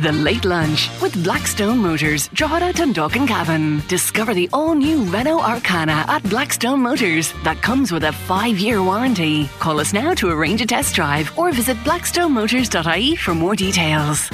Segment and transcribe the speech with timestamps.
[0.00, 3.82] The Late Lunch with Blackstone Motors, Drogheda, Dundalk and Cavan.
[3.88, 9.48] Discover the all-new Renault Arkana at Blackstone Motors that comes with a five-year warranty.
[9.58, 14.30] Call us now to arrange a test drive or visit blackstonemotors.ie for more details.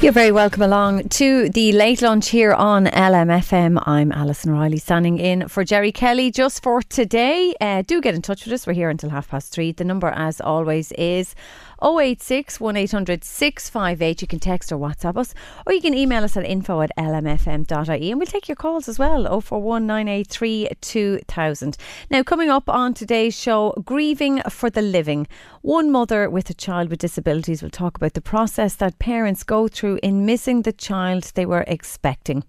[0.00, 3.82] You're very welcome along to the late lunch here on LMFM.
[3.86, 7.54] I'm Alison Riley standing in for Jerry Kelly just for today.
[7.60, 8.66] Uh, do get in touch with us.
[8.66, 9.72] We're here until half past three.
[9.72, 11.34] The number, as always, is
[11.82, 14.22] 086 1800 658.
[14.22, 15.34] You can text or WhatsApp us,
[15.66, 18.98] or you can email us at info at lmfm.ie and we'll take your calls as
[18.98, 21.76] well 041 983 2000.
[22.10, 25.26] Now, coming up on today's show, grieving for the living.
[25.62, 29.68] One mother with a child with disabilities will talk about the process that parents go
[29.68, 32.44] through in missing the child they were expecting.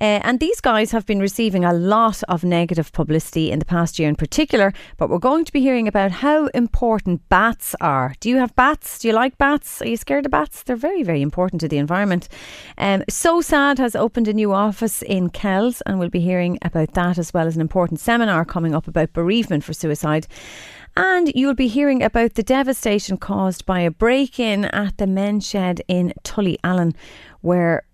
[0.00, 3.98] Uh, and these guys have been receiving a lot of negative publicity in the past
[3.98, 8.14] year in particular, but we're going to be hearing about how important bats are.
[8.20, 8.65] Do you have bats?
[8.66, 8.98] Bats.
[8.98, 9.80] Do you like bats?
[9.80, 10.64] Are you scared of bats?
[10.64, 12.28] They're very, very important to the environment.
[12.78, 17.16] Um, SOSAD has opened a new office in Kells, and we'll be hearing about that
[17.16, 20.26] as well as an important seminar coming up about bereavement for suicide.
[20.96, 25.46] And you'll be hearing about the devastation caused by a break in at the men's
[25.46, 26.96] shed in Tullyallen,
[27.42, 27.84] where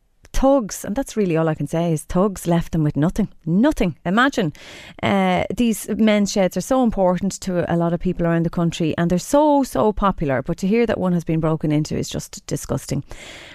[0.42, 3.28] thugs, and that's really all I can say is thugs left them with nothing.
[3.46, 3.96] Nothing.
[4.04, 4.52] Imagine.
[5.00, 8.92] Uh, these men's sheds are so important to a lot of people around the country
[8.98, 10.42] and they're so, so popular.
[10.42, 13.04] But to hear that one has been broken into is just disgusting.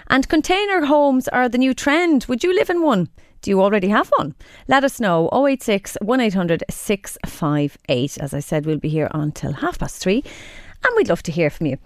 [0.07, 2.23] And container homes are the new trend.
[2.29, 3.09] Would you live in one?
[3.41, 4.33] Do you already have one?
[4.69, 8.17] Let us know 086 1800 658.
[8.17, 10.23] As I said, we'll be here until half past three
[10.85, 11.77] and we'd love to hear from you.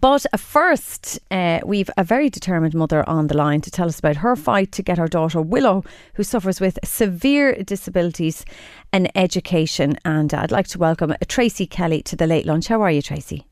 [0.00, 4.16] But first, uh, we've a very determined mother on the line to tell us about
[4.16, 8.44] her fight to get her daughter Willow, who suffers with severe disabilities,
[8.92, 9.96] an education.
[10.04, 12.66] And I'd like to welcome Tracy Kelly to the late lunch.
[12.66, 13.46] How are you, Tracy?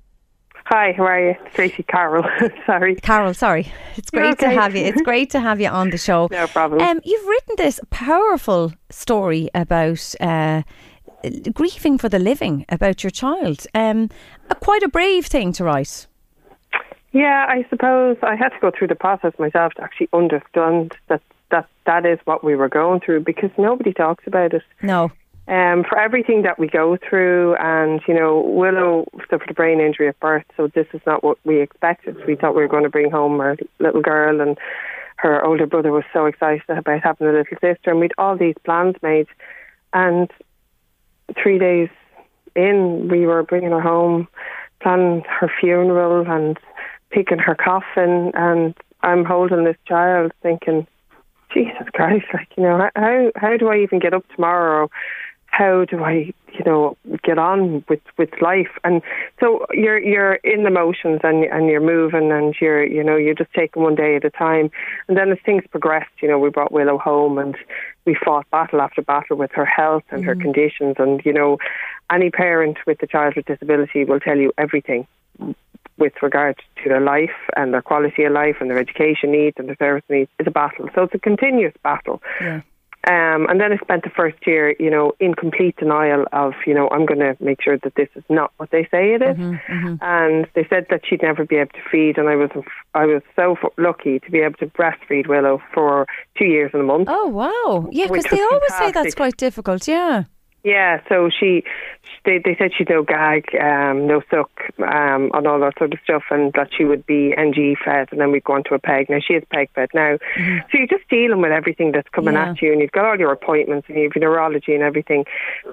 [0.67, 1.35] Hi, how are you?
[1.53, 2.25] Tracy Carroll.
[2.67, 2.97] sorry.
[2.97, 3.71] Carroll, sorry.
[3.97, 4.47] It's great okay.
[4.47, 4.85] to have you.
[4.85, 6.29] It's great to have you on the show.
[6.35, 6.81] No problem.
[6.81, 10.63] Um, you've written this powerful story about uh,
[11.53, 13.67] grieving for the living, about your child.
[13.75, 14.09] Um,
[14.51, 16.07] a, quite a brave thing to write.
[17.15, 21.23] Yeah, I suppose I had to go through the process myself to actually understand that
[21.53, 24.63] that that is what we were going through because nobody talks about it.
[24.83, 25.13] No.
[25.47, 30.09] Um, for everything that we go through, and you know, Willow suffered a brain injury
[30.09, 32.17] at birth, so this is not what we expected.
[32.27, 34.59] We thought we were going to bring home our little girl, and
[35.17, 38.57] her older brother was so excited about having a little sister, and we'd all these
[38.65, 39.29] plans made.
[39.93, 40.29] And
[41.41, 41.91] three days
[42.57, 44.27] in, we were bringing her home,
[44.81, 46.59] planning her funeral, and
[47.15, 50.87] picking her coffin, and I'm holding this child, thinking,
[51.53, 54.91] Jesus Christ, like you know, how how do I even get up tomorrow?
[55.47, 58.77] How do I, you know, get on with with life?
[58.83, 59.03] And
[59.39, 63.37] so you're you're in the motions and and you're moving and you're you know you're
[63.37, 64.69] just taking one day at a time.
[65.07, 67.57] And then as things progressed, you know, we brought Willow home and
[68.05, 70.29] we fought battle after battle with her health and mm-hmm.
[70.31, 70.97] her conditions.
[70.99, 71.59] And you know,
[72.11, 75.07] any parent with a child with disability will tell you everything
[75.97, 79.69] with regard to their life and their quality of life and their education needs and
[79.69, 80.89] their service needs is a battle.
[80.95, 82.23] So it's a continuous battle.
[82.41, 82.63] Yeah.
[83.07, 86.73] Um, and then I spent the first year, you know, in complete denial of, you
[86.73, 89.37] know, I'm going to make sure that this is not what they say it is.
[89.37, 89.95] Mm-hmm, mm-hmm.
[90.01, 92.49] And they said that she'd never be able to feed, and I was,
[92.95, 96.07] I was so lucky to be able to breastfeed Willow for
[96.39, 97.09] two years and a month.
[97.11, 98.95] Oh wow, yeah, because they always fantastic.
[98.95, 99.87] say that's quite difficult.
[99.87, 100.25] Yeah.
[100.65, 101.63] Yeah, so she,
[102.25, 106.01] they they said she'd no gag, um, no suck, um, and all that sort of
[106.03, 108.79] stuff, and that she would be NG fed, and then we'd go on to a
[108.79, 109.11] peg.
[109.11, 110.59] Now she is peg fed now, mm-hmm.
[110.73, 112.51] so you're just dealing with everything that's coming yeah.
[112.51, 115.27] at you, and you've got all your appointments, and you've neurology and everything,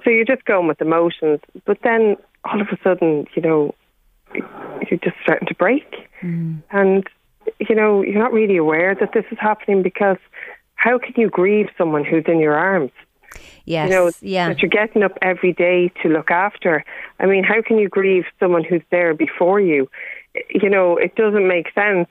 [0.03, 1.39] so you're just going with the emotions.
[1.65, 3.73] But then all of a sudden, you know,
[4.33, 6.09] you're just starting to break.
[6.21, 6.61] Mm.
[6.71, 7.07] And,
[7.59, 10.17] you know, you're not really aware that this is happening because
[10.75, 12.91] how can you grieve someone who's in your arms?
[13.65, 14.49] Yes, you know, yeah.
[14.49, 16.83] that you're getting up every day to look after.
[17.19, 19.89] I mean, how can you grieve someone who's there before you?
[20.49, 22.07] You know, it doesn't make sense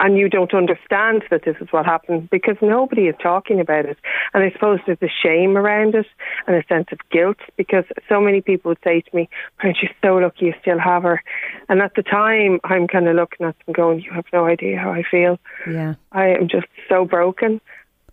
[0.00, 3.98] and you don't understand that this is what happened because nobody is talking about it.
[4.32, 6.06] And I suppose there's a shame around it
[6.46, 9.28] and a sense of guilt because so many people would say to me,
[9.62, 11.22] Aren't you so lucky you still have her?
[11.68, 14.78] And at the time, I'm kind of looking at them going, You have no idea
[14.78, 15.38] how I feel.
[15.68, 15.94] Yeah.
[16.12, 17.60] I am just so broken.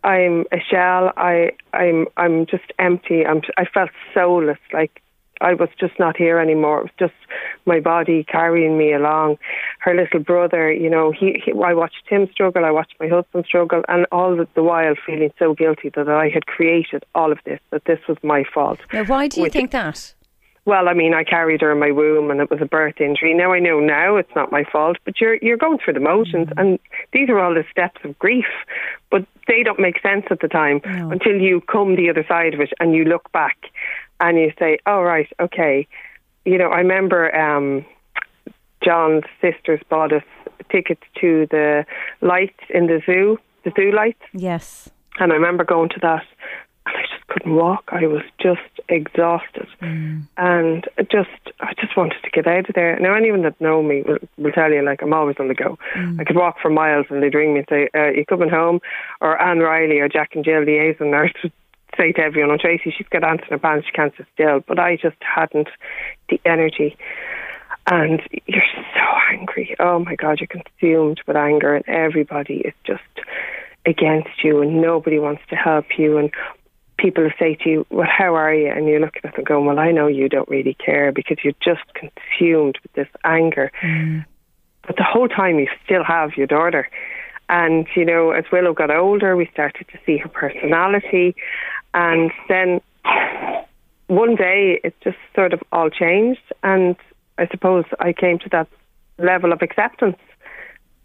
[0.03, 1.11] I'm a shell.
[1.17, 3.25] I, I'm, I'm just empty.
[3.25, 4.59] I'm, I felt soulless.
[4.73, 5.01] Like
[5.41, 6.79] I was just not here anymore.
[6.79, 7.13] It was just
[7.65, 9.37] my body carrying me along.
[9.79, 12.65] Her little brother, you know, he, he I watched him struggle.
[12.65, 16.29] I watched my husband struggle, and all the, the while feeling so guilty that I
[16.29, 17.59] had created all of this.
[17.71, 18.79] That this was my fault.
[18.93, 20.13] Now, why do you think that?
[20.67, 23.33] Well, I mean, I carried her in my womb, and it was a birth injury.
[23.33, 26.49] Now I know now it's not my fault, but you're you're going through the motions,
[26.57, 26.77] and
[27.13, 28.45] these are all the steps of grief,
[29.09, 31.09] but they don't make sense at the time no.
[31.09, 33.57] until you come the other side of it and you look back
[34.19, 35.87] and you say, "Oh right, okay."
[36.43, 37.85] You know, I remember um,
[38.83, 40.23] John's sisters bought us
[40.69, 41.85] tickets to the
[42.19, 44.21] lights in the zoo, the zoo lights.
[44.33, 44.89] Yes.
[45.19, 46.25] And I remember going to that,
[46.85, 47.89] and I just couldn't walk.
[47.89, 50.23] I was just exhausted, mm.
[50.37, 51.29] and just
[51.59, 52.99] I just wanted to get out of there.
[52.99, 55.77] Now, anyone that know me will, will tell you, like I'm always on the go.
[55.95, 56.19] Mm.
[56.19, 58.79] I could walk for miles, and they'd ring me and say, uh, "You coming home?"
[59.21, 61.33] Or Anne Riley or Jack and Jill liaison nurse
[61.97, 63.85] say to everyone, "Oh, Tracy, she's got ants in her pants.
[63.85, 65.69] She can't sit still." But I just hadn't
[66.29, 66.97] the energy.
[67.89, 68.61] And you're
[68.93, 69.75] so angry.
[69.79, 73.03] Oh my God, you're consumed with anger, and everybody is just
[73.85, 76.17] against you, and nobody wants to help you.
[76.17, 76.31] And
[76.97, 78.69] people say to you, Well, how are you?
[78.69, 81.53] And you're looking at them going, Well, I know you don't really care because you're
[81.61, 83.71] just consumed with this anger.
[83.81, 84.25] Mm.
[84.85, 86.89] But the whole time you still have your daughter.
[87.49, 91.35] And, you know, as Willow got older, we started to see her personality.
[91.93, 92.81] And then
[94.07, 96.41] one day it just sort of all changed.
[96.63, 96.95] And
[97.37, 98.67] I suppose I came to that
[99.17, 100.17] level of acceptance.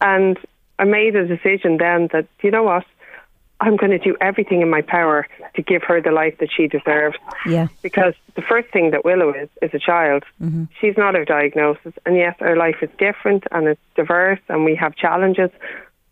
[0.01, 0.39] And
[0.79, 2.85] I made a decision then that, you know what?
[3.63, 6.67] I'm going to do everything in my power to give her the life that she
[6.67, 7.17] deserves.
[7.47, 7.69] Yeah.
[7.81, 10.25] Because the first thing that Willow is is a child.
[10.43, 10.65] Mm-hmm.
[10.81, 14.75] She's not her diagnosis, and yes, her life is different and it's diverse, and we
[14.75, 15.51] have challenges.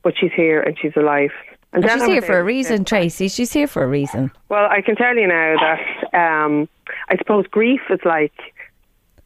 [0.02, 1.32] But she's here and she's alive.
[1.72, 3.28] And, and she's here for a reason, Tracy.
[3.28, 4.30] She's here for a reason.
[4.48, 6.68] Well, I can tell you now that um,
[7.08, 8.32] I suppose grief is like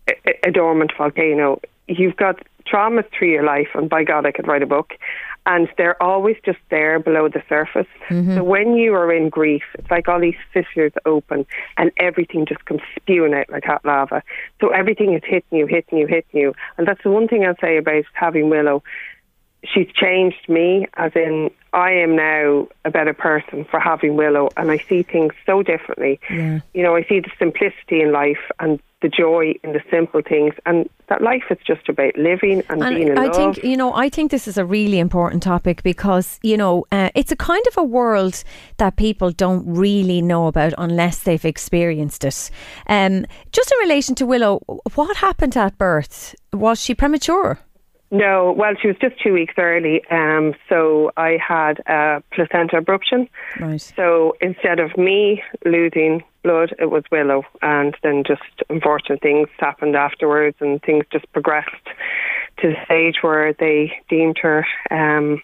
[0.09, 1.61] a, a dormant volcano.
[1.89, 4.95] You've got traumas through your life, and by God, I could write a book.
[5.47, 7.87] And they're always just there below the surface.
[8.09, 8.37] Mm-hmm.
[8.37, 11.45] So when you are in grief, it's like all these fissures open,
[11.77, 14.23] and everything just comes spewing out like hot lava.
[14.61, 16.55] So everything is hitting you, hitting you, hitting you.
[16.79, 18.83] And that's the one thing I'll say about having Willow
[19.73, 24.71] she's changed me, as in I am now a better person for having Willow, and
[24.71, 26.21] I see things so differently.
[26.31, 26.61] Yeah.
[26.73, 30.55] You know, I see the simplicity in life and the joy in the simple things,
[30.67, 33.37] and that life is just about living and, and being in I love.
[33.37, 37.11] think you know, I think this is a really important topic because you know, uh,
[37.15, 38.43] it's a kind of a world
[38.79, 42.51] that people don't really know about unless they've experienced it.
[42.89, 44.61] Um, just in relation to Willow,
[44.95, 46.35] what happened at birth?
[46.53, 47.59] Was she premature?
[48.15, 53.29] No, well, she was just two weeks early, um, so I had a placenta abruption.
[53.59, 53.81] Right.
[53.81, 59.97] So instead of me losing blood, it was Willow, and then just unfortunate things happened
[59.97, 61.89] afterwards, and things just progressed
[62.59, 64.65] to the stage where they deemed her.
[64.93, 65.43] Um,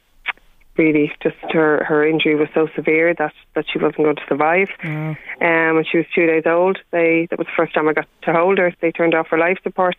[0.77, 4.69] really, just her her injury was so severe that that she wasn't going to survive.
[4.85, 5.17] Mm.
[5.41, 8.07] Um, when she was two days old, they that was the first time I got
[8.23, 8.73] to hold her.
[8.81, 9.97] They turned off her life support.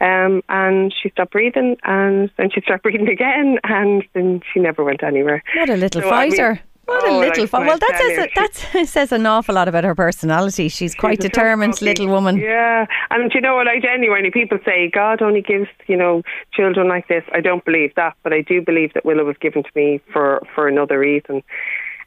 [0.00, 4.82] Um, and she stopped breathing, and then she started breathing again, and then she never
[4.82, 5.42] went anywhere.
[5.56, 6.46] What a little so, fighter!
[6.46, 7.66] I mean, what oh, a little fighter!
[7.66, 10.68] Well, that says a, that says an awful lot about her personality.
[10.68, 12.38] She's quite she's determined, little woman.
[12.38, 13.68] Yeah, and you know what?
[13.68, 17.22] I genuinely people say God only gives you know children like this.
[17.32, 20.40] I don't believe that, but I do believe that Willow was given to me for
[20.54, 21.42] for another reason.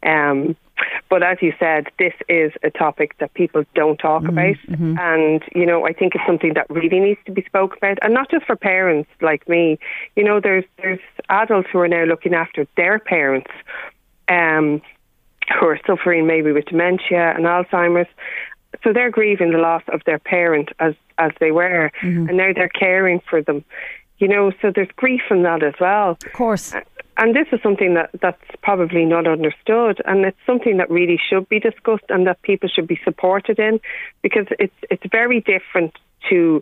[0.06, 0.58] Um,
[1.10, 4.56] but as you said, this is a topic that people don't talk mm-hmm, about.
[4.68, 4.96] Mm-hmm.
[4.98, 8.00] And, you know, I think it's something that really needs to be spoken about.
[8.01, 9.77] And not just for parents like me.
[10.15, 11.00] You know, there's there's
[11.30, 13.51] adults who are now looking after their parents
[14.27, 14.82] um,
[15.60, 18.10] who are suffering maybe with dementia and Alzheimer's.
[18.84, 22.27] So they're grieving the loss of their parent as as they were, mm-hmm.
[22.27, 23.63] and now they're caring for them.
[24.18, 26.18] You know, so there's grief in that as well.
[26.25, 26.74] Of course
[27.17, 31.48] and this is something that, that's probably not understood, and it's something that really should
[31.50, 33.79] be discussed and that people should be supported in,
[34.22, 35.98] because it's it's very different
[36.29, 36.62] to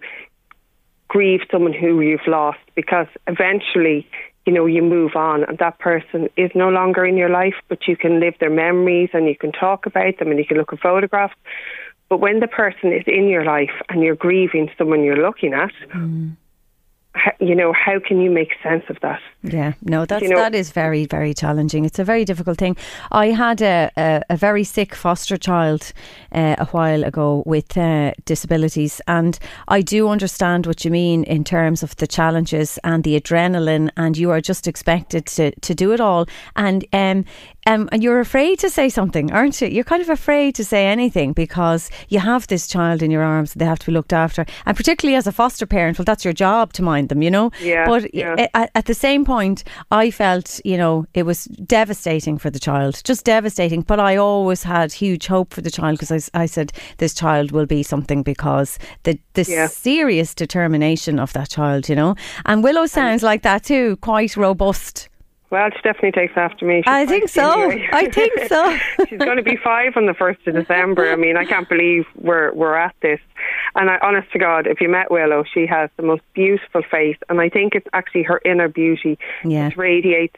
[1.07, 4.07] grieve someone who you've lost because eventually
[4.45, 7.87] you know, you move on and that person is no longer in your life, but
[7.87, 10.73] you can live their memories and you can talk about them and you can look
[10.73, 11.35] at photographs.
[12.09, 15.71] But when the person is in your life and you're grieving someone you're looking at,
[15.93, 16.35] mm
[17.39, 19.19] you know, how can you make sense of that?
[19.43, 21.83] Yeah, no, that's, you know, that is very, very challenging.
[21.83, 22.77] It's a very difficult thing.
[23.11, 25.91] I had a, a, a very sick foster child
[26.31, 29.37] uh, a while ago with uh, disabilities, and
[29.67, 34.17] I do understand what you mean in terms of the challenges and the adrenaline, and
[34.17, 36.27] you are just expected to, to do it all.
[36.55, 37.25] And um,
[37.67, 39.67] um, and you're afraid to say something, aren't you?
[39.67, 43.53] You're kind of afraid to say anything because you have this child in your arms,
[43.53, 44.45] they have to be looked after.
[44.65, 47.51] And particularly as a foster parent, well, that's your job to mind them, you know?
[47.61, 47.85] Yeah.
[47.85, 48.47] But yeah.
[48.53, 53.01] At, at, the same point, I felt, you know, it was devastating for the child,
[53.03, 53.81] just devastating.
[53.81, 57.51] But I always had huge hope for the child because I, I said, this child
[57.51, 59.67] will be something because the, the yeah.
[59.67, 62.15] serious determination of that child, you know?
[62.45, 65.09] And Willow sounds like that too, quite robust.
[65.51, 66.77] Well, she definitely takes after me.
[66.77, 67.61] She's I think so.
[67.61, 67.89] Anyway.
[67.91, 68.77] I think so.
[69.09, 71.11] She's going to be five on the first of December.
[71.11, 73.19] I mean, I can't believe we're we're at this.
[73.75, 77.17] And I, honest to God, if you met Willow, she has the most beautiful face,
[77.27, 79.67] and I think it's actually her inner beauty yeah.
[79.69, 80.37] that radiates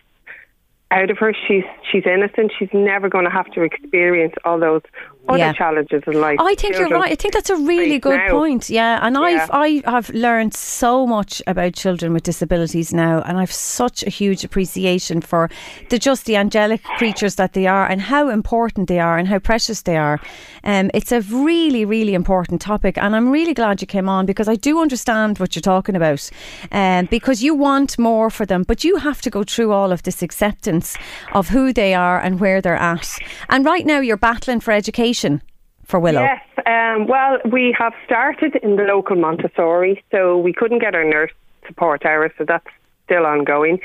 [0.89, 1.31] out of her.
[1.47, 2.51] She's she's innocent.
[2.57, 4.81] She's never going to have to experience all those
[5.29, 5.53] other yeah.
[5.53, 6.37] challenges in life.
[6.39, 7.11] I think you're right.
[7.11, 8.29] I think that's a really good now.
[8.29, 8.69] point.
[8.69, 9.21] Yeah, and yeah.
[9.21, 14.09] I've I have learned so much about children with disabilities now, and I've such a
[14.09, 15.49] huge appreciation for
[15.89, 19.39] the just the angelic creatures that they are, and how important they are, and how
[19.39, 20.19] precious they are.
[20.65, 24.49] Um, it's a really really important topic, and I'm really glad you came on because
[24.49, 26.29] I do understand what you're talking about,
[26.71, 30.03] um, because you want more for them, but you have to go through all of
[30.03, 30.97] this acceptance
[31.33, 33.09] of who they are and where they're at.
[33.49, 35.41] And right now, you're battling for education education
[35.85, 36.21] for Willow?
[36.21, 41.03] Yes, um, well, we have started in the local Montessori, so we couldn't get our
[41.03, 41.31] nurse
[41.67, 42.67] support hours, so that's
[43.05, 43.79] still ongoing.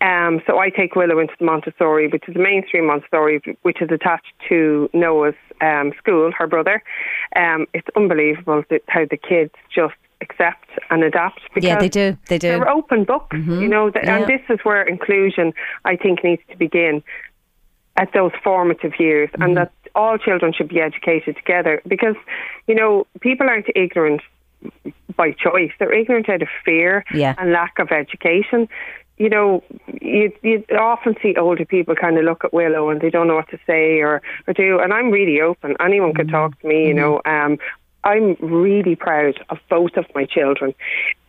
[0.00, 3.88] Um, so I take Willow into the Montessori, which is a mainstream Montessori, which is
[3.90, 6.82] attached to Noah's um, school, her brother.
[7.36, 11.40] Um, it's unbelievable how the kids just accept and adapt.
[11.56, 12.16] yeah, they do.
[12.28, 12.48] They do.
[12.48, 13.60] They're open books, mm-hmm.
[13.62, 14.16] you know, yeah.
[14.16, 15.52] and this is where inclusion,
[15.84, 17.02] I think, needs to begin
[17.96, 19.42] at those formative years, mm-hmm.
[19.42, 22.16] and that all children should be educated together because,
[22.66, 24.20] you know, people aren't ignorant
[25.16, 25.70] by choice.
[25.78, 27.34] They're ignorant out of fear yeah.
[27.38, 28.68] and lack of education.
[29.16, 29.62] You know,
[30.00, 33.36] you you often see older people kind of look at Willow and they don't know
[33.36, 34.80] what to say or, or do.
[34.80, 35.76] And I'm really open.
[35.80, 36.16] Anyone mm-hmm.
[36.16, 36.88] could talk to me.
[36.88, 36.98] You mm-hmm.
[36.98, 37.58] know, um,
[38.02, 40.74] I'm really proud of both of my children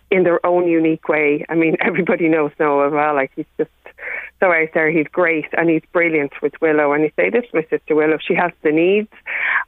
[0.09, 1.45] in their own unique way.
[1.47, 3.13] I mean, everybody knows Noah well.
[3.13, 3.69] Like he's just
[4.39, 4.91] so out there.
[4.91, 6.93] He's great and he's brilliant with Willow.
[6.93, 9.09] And you say this to my sister Willow, she has the needs.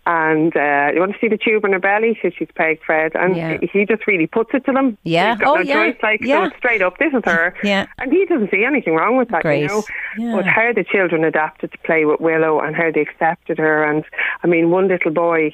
[0.06, 2.18] And uh, you want to see the tube in her belly?
[2.22, 3.14] So she's peg fed.
[3.16, 3.58] And yeah.
[3.62, 4.98] he just really puts it to them.
[5.04, 5.36] Yeah.
[5.36, 5.74] He's got oh, no yeah.
[5.74, 5.98] choice.
[6.04, 6.50] Like, yeah.
[6.50, 7.56] so straight up, this is her.
[7.64, 7.88] yeah.
[7.98, 9.62] And he doesn't see anything wrong with that, great.
[9.62, 9.84] you know.
[10.18, 10.36] Yeah.
[10.36, 13.84] But how the children adapted to play with Willow and how they accepted her.
[13.84, 14.04] And
[14.44, 15.54] I mean, one little boy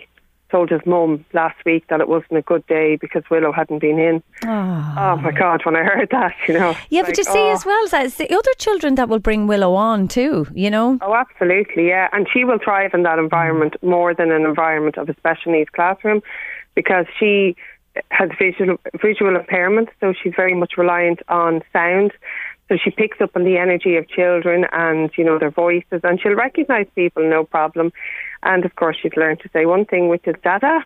[0.53, 3.97] told his mum last week that it wasn't a good day because Willow hadn't been
[3.97, 4.21] in.
[4.45, 6.75] Oh, oh my God, when I heard that, you know.
[6.91, 7.53] Yeah, but like, you see oh.
[7.53, 10.99] as well, it's the other children that will bring Willow on too, you know?
[11.01, 12.07] Oh, absolutely, yeah.
[12.13, 15.71] And she will thrive in that environment more than an environment of a special needs
[15.71, 16.21] classroom
[16.75, 17.55] because she
[18.11, 22.11] has visual, visual impairment, so she's very much reliant on sound.
[22.69, 26.21] So she picks up on the energy of children and, you know, their voices and
[26.21, 27.91] she'll recognise people, no problem.
[28.45, 30.85] And of course, she's learned to say one thing, which is Dada.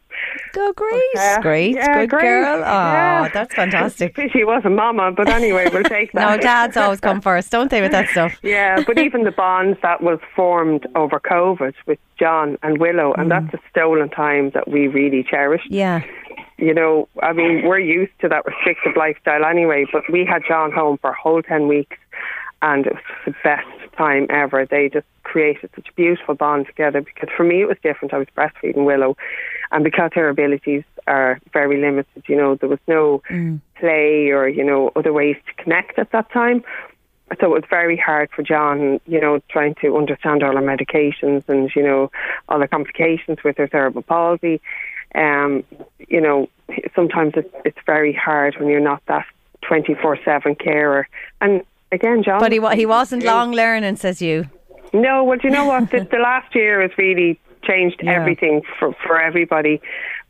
[0.53, 1.01] Go, great.
[1.17, 1.75] Uh, great.
[1.75, 2.21] Yeah, Good great.
[2.21, 2.57] girl.
[2.57, 3.29] Oh, yeah.
[3.33, 4.17] that's fantastic.
[4.33, 6.37] she was a mama, but anyway, we'll take that.
[6.37, 8.37] no, dads always come first, don't they, with that stuff?
[8.43, 13.29] yeah, but even the bonds that was formed over COVID with John and Willow, and
[13.31, 13.41] mm.
[13.41, 15.61] that's a stolen time that we really cherish.
[15.69, 16.03] Yeah
[16.57, 20.71] you know, I mean, we're used to that restrictive lifestyle anyway, but we had John
[20.71, 21.97] home for a whole 10 weeks
[22.61, 24.65] and it was the best time ever.
[24.65, 28.13] They just created such a beautiful bond together because for me it was different.
[28.13, 29.17] I was breastfeeding Willow
[29.71, 33.59] and because her abilities are very limited, you know, there was no mm.
[33.79, 36.63] play or, you know, other ways to connect at that time.
[37.41, 41.43] So it was very hard for John, you know, trying to understand all her medications
[41.49, 42.09] and, you know,
[42.47, 44.61] all the complications with her cerebral palsy.
[45.13, 45.63] Um,
[46.07, 46.47] you know,
[46.95, 49.25] sometimes it's, it's very hard when you're not that
[49.67, 51.07] 24 7 carer.
[51.41, 52.39] And again, John.
[52.39, 54.49] But he, he wasn't long learning, says you.
[54.93, 55.91] No, well, do you know what?
[55.91, 58.13] the, the last year has really changed yeah.
[58.13, 59.81] everything for, for everybody.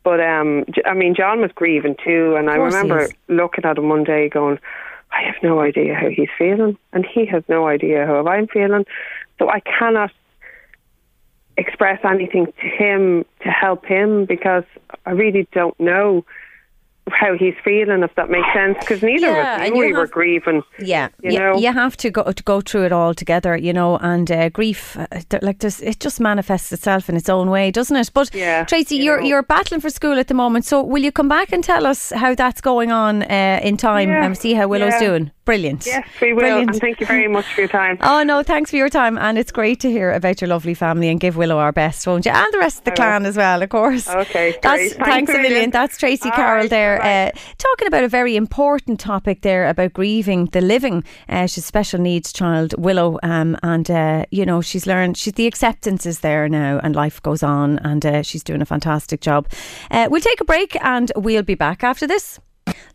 [0.04, 4.04] But um, I mean, John was grieving too, and I remember looking at him one
[4.04, 4.58] day going,
[5.12, 8.86] I have no idea how he's feeling, and he has no idea how I'm feeling.
[9.40, 10.12] So I cannot
[11.58, 14.64] express anything to him to help him because
[15.06, 16.24] I really don't know
[17.12, 18.78] how he's feeling, if that makes sense.
[18.80, 20.64] Because neither Yeah, of us knew you we were grieving.
[20.80, 21.58] Yeah, You know?
[21.58, 23.98] you have to go to go through it all together, you know.
[23.98, 25.08] And uh, grief, uh,
[25.42, 28.12] like there's, it just manifests itself in its own way, doesn't it?
[28.14, 29.28] But Yeah, Tracy, you you're know.
[29.28, 30.66] you're battling for school at the moment.
[30.66, 34.10] So will you come back and tell us how that's going on uh, in time
[34.10, 35.32] Yeah, and see how Willow's doing?
[35.46, 35.86] Brilliant.
[35.86, 36.42] Yes, we will.
[36.42, 36.72] Brilliant.
[36.72, 37.98] And thank you very much for your time.
[38.08, 41.08] Oh no, thanks for your time, and it's great to hear about your lovely family.
[41.10, 42.32] And give Willow our best, won't you?
[42.32, 42.98] And the rest of the I will.
[42.98, 44.10] clan as well, of course.
[44.10, 44.92] Okay, That's, great.
[44.94, 45.52] thanks, Thanks a million.
[45.54, 45.70] million.
[45.72, 47.28] That's Tracy All Carroll right, there, bye-bye.
[47.28, 51.04] uh, talking about a very important topic there about grieving the living.
[51.30, 55.18] Uh, she's special needs child, Willow, um, and uh, you know she's learned.
[55.18, 58.66] She's the acceptance is there now, and life goes on, and uh, she's doing a
[58.66, 59.48] fantastic job.
[59.92, 62.40] Uh, we'll take a break, and we'll be back after this.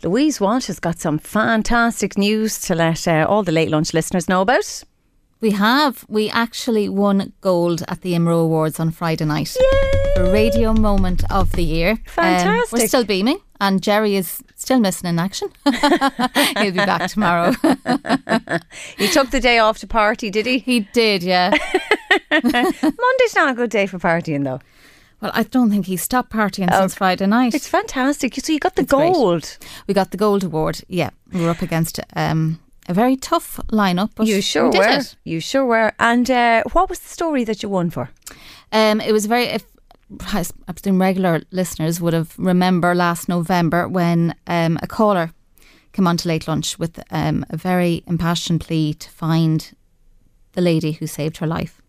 [0.02, 4.28] Louise Walsh has got some fantastic news to let uh, all the late lunch listeners
[4.28, 4.84] know about.
[5.42, 6.04] We have.
[6.08, 9.56] We actually won gold at the IMRO Awards on Friday night.
[10.14, 11.90] The radio moment of the year.
[11.90, 12.78] Um, Fantastic.
[12.78, 15.48] we're still beaming, and Jerry is still missing in action.
[15.64, 17.54] He'll be back tomorrow.
[18.96, 20.58] He took the day off to party, did he?
[20.58, 21.50] he did, yeah.
[22.30, 24.60] Monday's not a good day for partying, though.
[25.20, 27.54] Well, I don't think he stopped partying since Friday night.
[27.54, 28.34] It's fantastic.
[28.36, 29.12] So you got the It's great.
[29.12, 29.58] gold.
[29.88, 30.82] we got the gold award.
[30.88, 32.60] Yeah, we were up against um,
[32.92, 34.98] a very tough lineup, but You sure we were.
[35.00, 35.16] it.
[35.24, 35.92] You sure were.
[35.98, 38.10] And uh, what was the story that you won for?
[38.70, 39.44] Um, it was very.
[39.44, 39.64] If,
[40.68, 45.32] I presume regular listeners would have remember last November when um, a caller
[45.92, 49.74] came on to late lunch with um, a very impassioned plea to find
[50.52, 51.80] the lady who saved her life.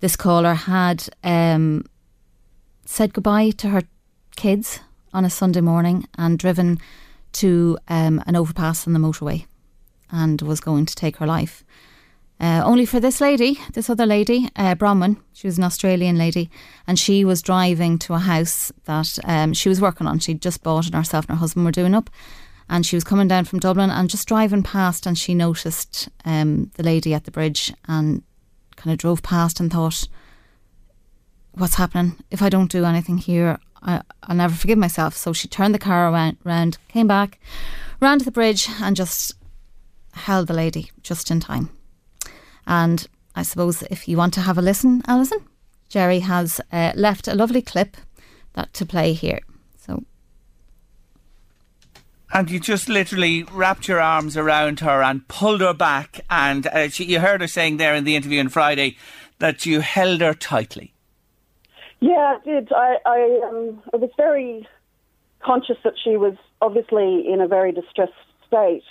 [0.00, 1.84] This caller had um,
[2.84, 3.82] said goodbye to her
[4.34, 4.80] kids
[5.12, 6.78] on a Sunday morning and driven
[7.34, 9.46] to um, an overpass on the motorway
[10.10, 11.64] and was going to take her life.
[12.40, 16.50] Uh, only for this lady, this other lady, uh, Bronwyn, she was an Australian lady,
[16.86, 20.18] and she was driving to a house that um, she was working on.
[20.18, 22.10] She'd just bought it, herself and her husband were doing up.
[22.68, 26.70] And she was coming down from Dublin and just driving past, and she noticed um,
[26.74, 28.22] the lady at the bridge and
[28.76, 30.08] kind of drove past and thought,
[31.52, 32.16] What's happening?
[32.32, 35.16] If I don't do anything here, I, I'll never forgive myself.
[35.16, 37.38] So she turned the car around, round, came back,
[38.00, 39.36] ran to the bridge, and just
[40.14, 41.70] held the lady just in time.
[42.66, 45.38] And I suppose if you want to have a listen, Alison,
[45.88, 47.96] Jerry has uh, left a lovely clip
[48.54, 49.40] that to play here.
[49.76, 50.04] So
[52.32, 56.20] And you just literally wrapped your arms around her and pulled her back.
[56.30, 58.96] And uh, she, you heard her saying there in the interview on Friday
[59.38, 60.94] that you held her tightly.
[62.00, 62.72] Yeah, I did.
[62.72, 64.66] I, I, um, I was very
[65.44, 68.12] conscious that she was obviously in a very distressed
[68.46, 68.82] state.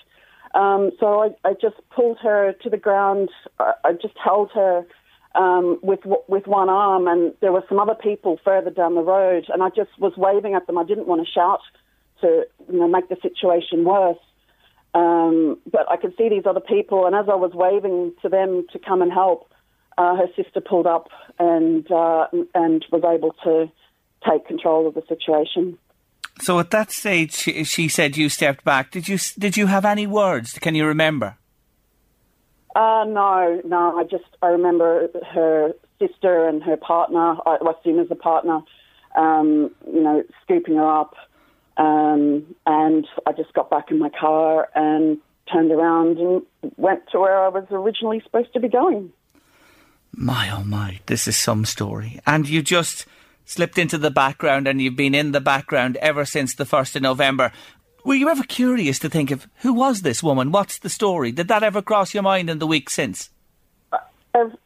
[0.53, 3.29] Um, so I, I just pulled her to the ground.
[3.59, 4.85] I, just held her
[5.35, 9.45] um, with with one arm, and there were some other people further down the road,
[9.49, 10.77] and I just was waving at them.
[10.77, 11.61] I didn't want to shout
[12.21, 14.17] to you know make the situation worse.
[14.93, 18.67] Um, but I could see these other people, and as I was waving to them
[18.73, 19.51] to come and help,
[19.97, 23.71] uh, her sister pulled up and uh, and was able to
[24.29, 25.79] take control of the situation.
[26.41, 28.91] So at that stage, she, she said you stepped back.
[28.91, 30.57] Did you did you have any words?
[30.59, 31.37] Can you remember?
[32.75, 33.97] Uh, no, no.
[33.97, 37.35] I just I remember her sister and her partner.
[37.45, 38.61] I I assume as a partner,
[39.15, 41.15] um, you know, scooping her up,
[41.77, 45.19] um, and I just got back in my car and
[45.51, 46.41] turned around and
[46.77, 49.11] went to where I was originally supposed to be going.
[50.15, 52.19] My oh my, this is some story.
[52.25, 53.05] And you just
[53.45, 57.01] slipped into the background and you've been in the background ever since the 1st of
[57.01, 57.51] November.
[58.05, 60.51] Were you ever curious to think of who was this woman?
[60.51, 61.31] What's the story?
[61.31, 63.29] Did that ever cross your mind in the week since?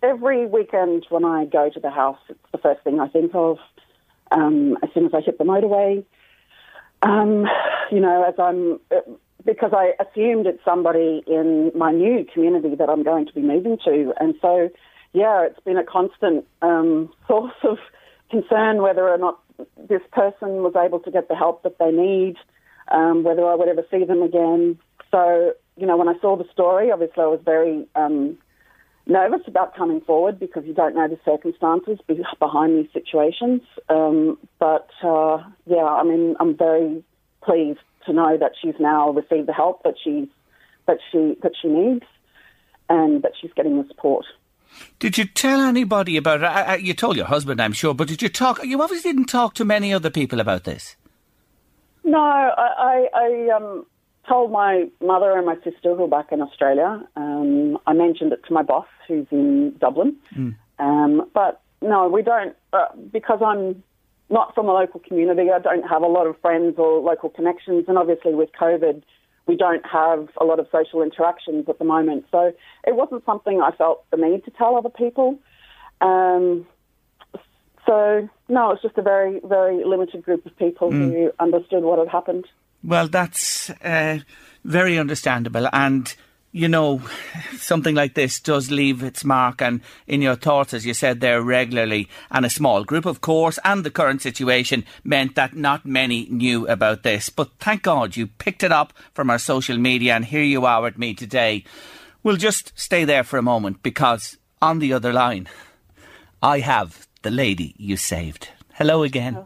[0.01, 3.57] Every weekend when I go to the house, it's the first thing I think of.
[4.31, 6.03] Um, as soon as I hit the motorway,
[7.01, 7.45] um,
[7.91, 9.01] you know, as I'm uh,
[9.45, 13.77] because I assumed it's somebody in my new community that I'm going to be moving
[13.85, 14.69] to, and so
[15.13, 17.77] yeah, it's been a constant um, source of
[18.29, 19.39] concern whether or not
[19.89, 22.35] this person was able to get the help that they need,
[22.89, 24.77] um, whether I would ever see them again.
[25.11, 28.37] So you know, when I saw the story, obviously I was very um,
[29.05, 31.99] nervous about coming forward because you don't know the circumstances
[32.39, 33.61] behind these situations.
[33.89, 37.03] Um, but uh, yeah, I mean, I'm very
[37.43, 40.27] pleased to know that she's now received the help that she's
[40.87, 42.05] that she that she needs,
[42.89, 44.25] and that she's getting the support.
[44.99, 46.45] Did you tell anybody about it?
[46.45, 48.63] I, I, you told your husband, I'm sure, but did you talk?
[48.63, 50.95] You obviously didn't talk to many other people about this.
[52.03, 53.85] No, I, I, I um,
[54.27, 57.05] told my mother and my sister who are back in Australia.
[57.15, 60.15] Um, I mentioned it to my boss who's in Dublin.
[60.79, 63.83] Um, but no, we don't, uh, because I'm
[64.29, 65.49] not from a local community.
[65.51, 69.03] I don't have a lot of friends or local connections, and obviously with COVID,
[69.47, 72.25] we don't have a lot of social interactions at the moment.
[72.31, 72.53] So
[72.85, 75.39] it wasn't something I felt the need to tell other people.
[76.01, 76.67] Um,
[77.85, 81.11] so no, it's just a very, very limited group of people mm.
[81.11, 82.45] who understood what had happened.
[82.83, 84.19] Well, that's uh,
[84.63, 86.13] very understandable, and
[86.57, 86.99] you know,
[87.57, 91.39] something like this does leave its mark and in your thoughts, as you said there,
[91.39, 92.09] regularly.
[92.31, 96.67] And a small group, of course, and the current situation meant that not many knew
[96.67, 97.29] about this.
[97.29, 100.81] But thank God you picked it up from our social media and here you are
[100.81, 101.63] with me today.
[102.23, 105.47] We'll just stay there for a moment because on the other line,
[106.41, 108.49] I have the lady you saved.
[108.73, 109.45] Hello again.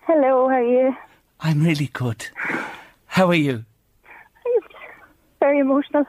[0.00, 0.96] Hello, how are you?
[1.38, 2.26] I'm really good.
[3.06, 3.64] How are you?
[4.44, 4.62] I'm
[5.38, 6.04] very emotional.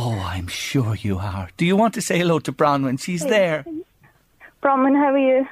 [0.00, 1.48] Oh, I'm sure you are.
[1.56, 3.02] Do you want to say hello to Bronwyn?
[3.02, 3.64] She's there.
[4.62, 5.44] Bronwyn, how are you?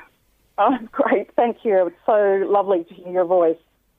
[0.57, 1.35] Oh, great.
[1.35, 1.89] Thank you.
[1.89, 3.57] It's so lovely to hear your voice.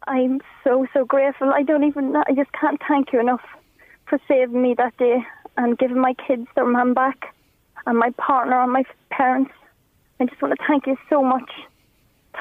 [0.08, 1.50] I'm so, so grateful.
[1.50, 3.42] I don't even, I just can't thank you enough
[4.06, 5.18] for saving me that day
[5.58, 7.36] and giving my kids their mum back
[7.86, 9.52] and my partner and my parents.
[10.22, 11.52] I just want to thank you so much.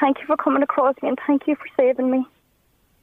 [0.01, 2.25] Thank you for coming across me and thank you for saving me.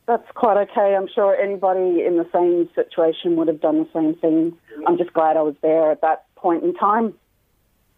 [0.05, 0.95] That's quite okay.
[0.95, 4.57] I'm sure anybody in the same situation would have done the same thing.
[4.85, 7.13] I'm just glad I was there at that point in time.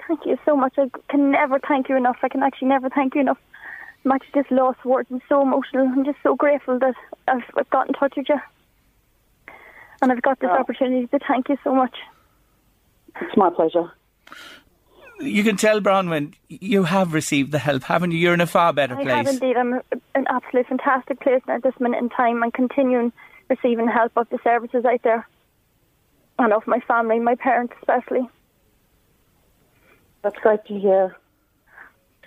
[0.08, 0.76] Thank you so much.
[0.78, 2.18] I can never thank you enough.
[2.22, 3.40] I can actually never thank you enough.
[4.04, 5.10] I'm actually just lost words.
[5.12, 5.88] I'm so emotional.
[5.88, 6.94] I'm just so grateful that
[7.28, 8.40] I've, I've got in touch with you.
[10.02, 10.60] And I've got this oh.
[10.60, 11.96] opportunity to thank you so much.
[13.20, 13.92] It's my pleasure
[15.20, 18.18] you can tell Bronwyn you have received the help, haven't you?
[18.18, 19.14] You're in a far better I place.
[19.14, 19.58] I have indeed.
[19.58, 19.74] I'm
[20.14, 23.12] an absolutely fantastic place at this minute in time and continuing
[23.50, 25.28] receiving help of the services out there
[26.40, 28.28] and of my family, my parents especially.
[30.22, 31.16] That's great to hear.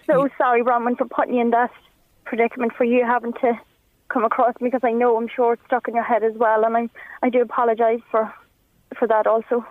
[0.07, 1.73] So sorry, Bronwyn, for putting you in that
[2.25, 3.59] predicament for you having to
[4.09, 6.65] come across me because I know I'm sure it's stuck in your head as well,
[6.65, 6.89] and I
[7.23, 8.33] I do apologise for
[8.99, 9.67] for that also.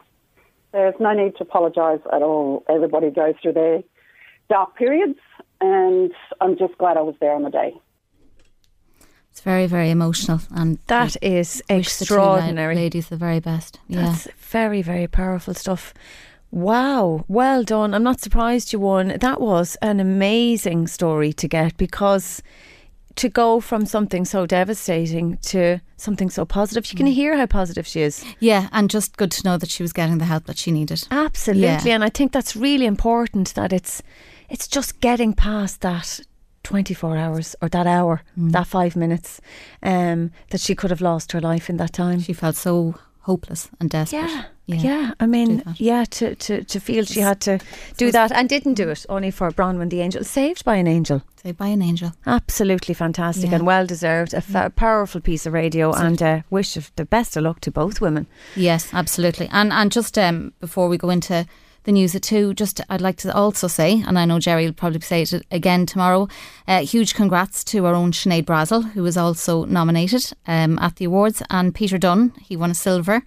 [0.71, 2.63] There's no need to apologise at all.
[2.69, 3.83] Everybody goes through their
[4.49, 5.19] dark periods,
[5.61, 7.73] and I'm just glad I was there on the day.
[9.31, 12.75] It's very, very emotional, and that is extraordinary.
[12.75, 13.79] The ladies, the very best.
[13.87, 14.01] Yeah.
[14.01, 15.93] That's very, very powerful stuff.
[16.49, 17.93] Wow, well done.
[17.93, 19.09] I'm not surprised you won.
[19.19, 22.41] That was an amazing story to get because
[23.17, 26.91] to go from something so devastating to something so positive.
[26.91, 27.13] You can mm.
[27.13, 28.23] hear how positive she is.
[28.39, 31.07] Yeah, and just good to know that she was getting the help that she needed.
[31.11, 31.95] Absolutely, yeah.
[31.95, 34.01] and I think that's really important that it's
[34.49, 36.19] it's just getting past that
[36.63, 38.51] 24 hours or that hour, mm.
[38.51, 39.41] that 5 minutes
[39.83, 42.19] um, that she could have lost her life in that time.
[42.19, 42.95] She felt so
[43.27, 44.29] hopeless and desperate.
[44.29, 44.43] Yeah.
[44.69, 47.59] Yeah, yeah I mean, yeah, to, to, to feel she had to
[47.95, 51.21] do that and didn't do it only for Bronwyn the angel, saved by an angel.
[51.41, 52.11] Saved by an angel.
[52.25, 53.55] Absolutely fantastic yeah.
[53.55, 54.33] and well deserved.
[54.33, 57.71] A fa- powerful piece of radio and uh, wish of the best of luck to
[57.71, 58.27] both women.
[58.57, 59.47] Yes, absolutely.
[59.53, 61.47] And and just um, before we go into
[61.87, 62.53] the news at two.
[62.53, 65.87] Just I'd like to also say, and I know Jerry will probably say it again
[65.87, 66.27] tomorrow.
[66.67, 71.05] Uh, huge congrats to our own Sinead Brazel, who was also nominated um, at the
[71.05, 72.33] awards, and Peter Dunn.
[72.41, 73.23] He won a silver.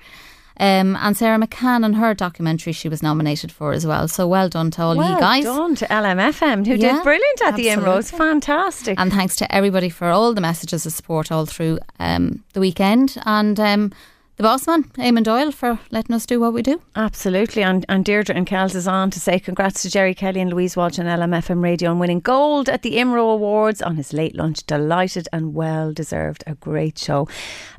[0.58, 4.06] Um, and Sarah McCann and her documentary she was nominated for as well.
[4.08, 5.44] So well done to all well you guys.
[5.44, 7.76] Well done to LMFM who yeah, did brilliant at absolutely.
[7.76, 8.10] the IMROs.
[8.10, 9.00] Fantastic.
[9.00, 13.16] And thanks to everybody for all the messages of support all through um, the weekend.
[13.24, 13.92] And um,
[14.40, 16.80] the boss man, Eamon Doyle, for letting us do what we do.
[16.96, 17.62] Absolutely.
[17.62, 20.78] And, and Deirdre and Kells is on to say congrats to Jerry Kelly and Louise
[20.78, 24.64] Walsh on LMFM Radio on winning gold at the IMRO Awards on his late lunch.
[24.64, 26.42] Delighted and well deserved.
[26.46, 27.28] A great show.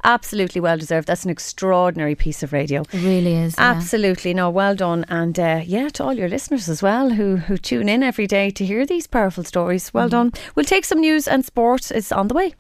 [0.03, 1.07] Absolutely well deserved.
[1.07, 2.81] That's an extraordinary piece of radio.
[2.91, 3.55] It really is.
[3.57, 3.71] Yeah.
[3.71, 4.35] Absolutely.
[4.35, 5.03] No, well done.
[5.09, 8.51] And uh, yeah, to all your listeners as well who, who tune in every day
[8.51, 9.91] to hear these powerful stories.
[9.95, 10.33] Well mm done.
[10.53, 12.53] We'll take some news and sport is on the way.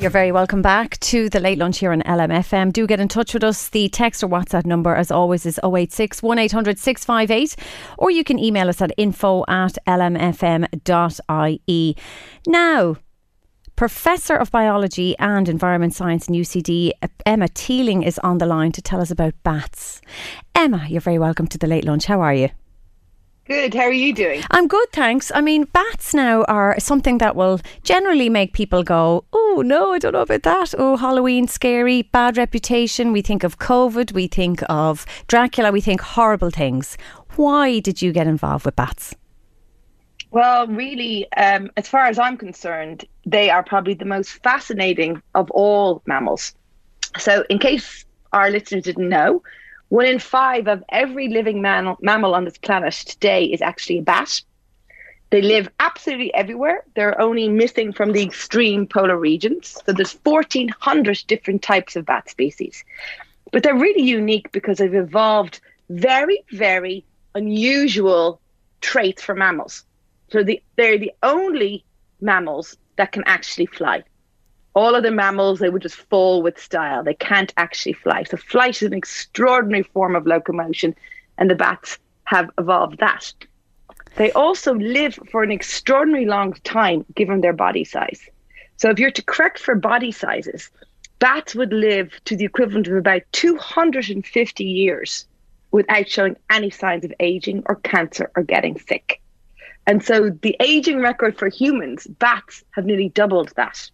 [0.00, 2.72] You're very welcome back to the late lunch here on LMFM.
[2.72, 3.68] Do get in touch with us.
[3.68, 7.54] The text or WhatsApp number, as always, is 086 1800 658,
[7.98, 10.36] or you can email us at info at lmfm.ie.
[12.46, 12.96] Now,
[13.76, 16.92] Professor of Biology and Environment Science in UCD,
[17.26, 20.00] Emma Teeling, is on the line to tell us about bats.
[20.54, 22.06] Emma, you're very welcome to the late lunch.
[22.06, 22.48] How are you?
[23.50, 23.74] Good.
[23.74, 24.44] How are you doing?
[24.52, 25.32] I'm good, thanks.
[25.34, 29.98] I mean, bats now are something that will generally make people go, oh, no, I
[29.98, 30.72] don't know about that.
[30.78, 33.10] Oh, Halloween, scary, bad reputation.
[33.10, 36.96] We think of COVID, we think of Dracula, we think horrible things.
[37.34, 39.16] Why did you get involved with bats?
[40.30, 45.50] Well, really, um, as far as I'm concerned, they are probably the most fascinating of
[45.50, 46.54] all mammals.
[47.18, 49.42] So, in case our listeners didn't know,
[49.90, 54.02] one in five of every living mammal, mammal on this planet today is actually a
[54.02, 54.40] bat.
[55.30, 56.84] They live absolutely everywhere.
[56.94, 59.80] They're only missing from the extreme polar regions.
[59.84, 62.84] So there's 1,400 different types of bat species.
[63.52, 68.40] But they're really unique because they've evolved very, very unusual
[68.80, 69.84] traits for mammals.
[70.30, 71.84] So the, they're the only
[72.20, 74.04] mammals that can actually fly.
[74.74, 77.02] All other mammals, they would just fall with style.
[77.02, 78.22] They can't actually fly.
[78.24, 80.94] So flight is an extraordinary form of locomotion,
[81.38, 83.32] and the bats have evolved that.
[84.16, 88.28] They also live for an extraordinarily long time given their body size.
[88.76, 90.70] So if you're to correct for body sizes,
[91.18, 95.26] bats would live to the equivalent of about 250 years
[95.70, 99.20] without showing any signs of aging or cancer or getting sick.
[99.86, 103.90] And so the aging record for humans, bats have nearly doubled that.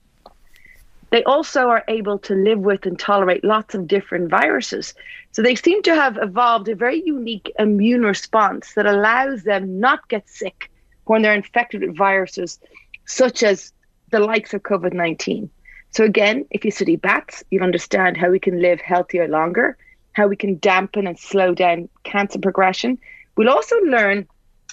[1.11, 4.93] They also are able to live with and tolerate lots of different viruses.
[5.33, 10.09] So they seem to have evolved a very unique immune response that allows them not
[10.09, 10.71] get sick
[11.05, 12.59] when they're infected with viruses
[13.05, 13.73] such as
[14.11, 15.49] the likes of COVID-19.
[15.91, 19.77] So again, if you study bats, you understand how we can live healthier longer,
[20.13, 22.99] how we can dampen and slow down cancer progression.
[23.37, 24.27] We'll also learn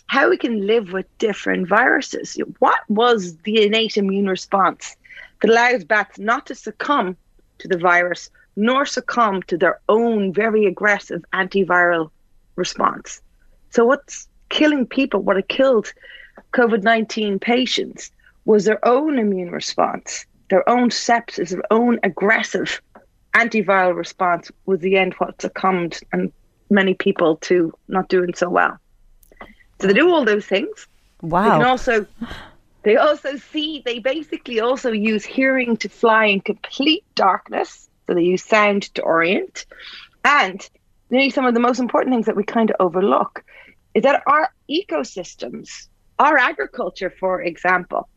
[0.07, 2.37] how we can live with different viruses.
[2.59, 4.95] What was the innate immune response
[5.43, 7.17] that allows bats not to succumb
[7.57, 12.09] to the virus nor succumb to their own very aggressive antiviral
[12.55, 13.21] response?
[13.69, 15.91] So, what's killing people, what had killed
[16.53, 18.09] COVID 19 patients,
[18.45, 22.81] was their own immune response, their own sepsis, their own aggressive
[23.33, 26.31] antiviral response was the end what succumbed and
[26.69, 28.77] many people to not doing so well.
[29.81, 30.87] So they do all those things.
[31.21, 31.43] Wow.
[31.43, 32.07] They can also
[32.83, 37.89] they also see they basically also use hearing to fly in complete darkness.
[38.07, 39.65] So they use sound to orient.
[40.25, 40.69] And
[41.09, 43.43] maybe some of the most important things that we kind of overlook
[43.93, 45.87] is that our ecosystems,
[46.19, 48.09] our agriculture, for example,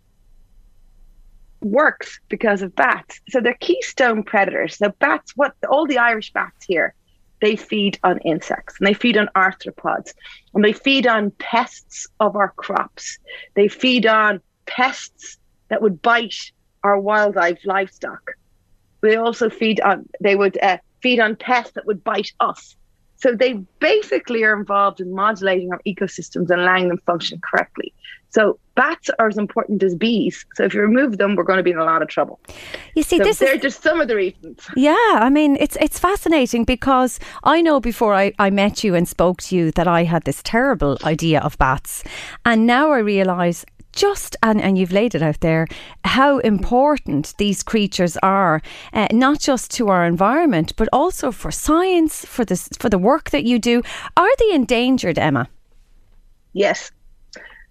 [1.60, 3.20] works because of bats.
[3.28, 4.78] So they're keystone predators.
[4.78, 6.94] So bats, what all the Irish bats here,
[7.40, 10.12] they feed on insects and they feed on arthropods
[10.54, 13.18] and they feed on pests of our crops.
[13.54, 16.52] They feed on pests that would bite
[16.82, 18.32] our wildlife livestock.
[19.02, 22.76] They also feed on, they would uh, feed on pests that would bite us.
[23.16, 27.92] So they basically are involved in modulating our ecosystems and allowing them function correctly.
[28.30, 30.44] So bats are as important as bees.
[30.54, 32.38] So if you remove them, we're going to be in a lot of trouble.
[32.94, 34.68] You see, so this they're is just some of the reasons.
[34.76, 39.08] Yeah, I mean, it's it's fascinating because I know before I, I met you and
[39.08, 42.04] spoke to you that I had this terrible idea of bats.
[42.44, 43.64] And now I realise
[43.96, 45.66] just and, and you've laid it out there
[46.04, 52.24] how important these creatures are uh, not just to our environment but also for science
[52.24, 53.82] for this for the work that you do
[54.16, 55.48] are they endangered Emma
[56.56, 56.90] Yes.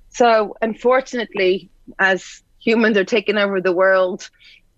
[0.10, 4.30] So, unfortunately, as humans are taking over the world,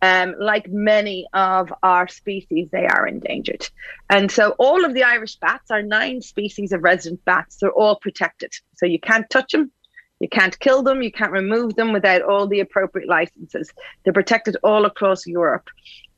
[0.02, 3.68] um, like many of our species, they are endangered.
[4.10, 7.98] And so, all of the Irish bats, our nine species of resident bats, they're all
[7.98, 8.54] protected.
[8.78, 9.74] So, you can't touch them,
[10.20, 13.72] you can't kill them, you can't remove them without all the appropriate licenses.
[14.04, 15.70] They're protected all across Europe.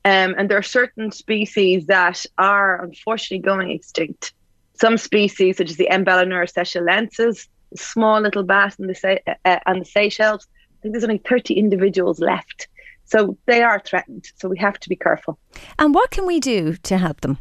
[0.04, 4.32] Um, and there are certain species that are unfortunately going extinct.
[4.74, 9.34] Some species, such as the Emballonura seychellensis, the small little bat in the Se- uh,
[9.44, 10.46] uh, on the Seychelles,
[10.78, 12.68] I think there's only 30 individuals left.
[13.04, 14.24] So they are threatened.
[14.36, 15.38] So we have to be careful.
[15.78, 17.38] and what can we do to help them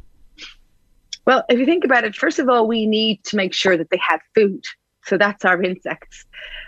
[1.26, 3.90] Well, if you think about it, first of all, we need to make sure that
[3.90, 4.64] they have food.
[5.10, 6.26] So that's our insects.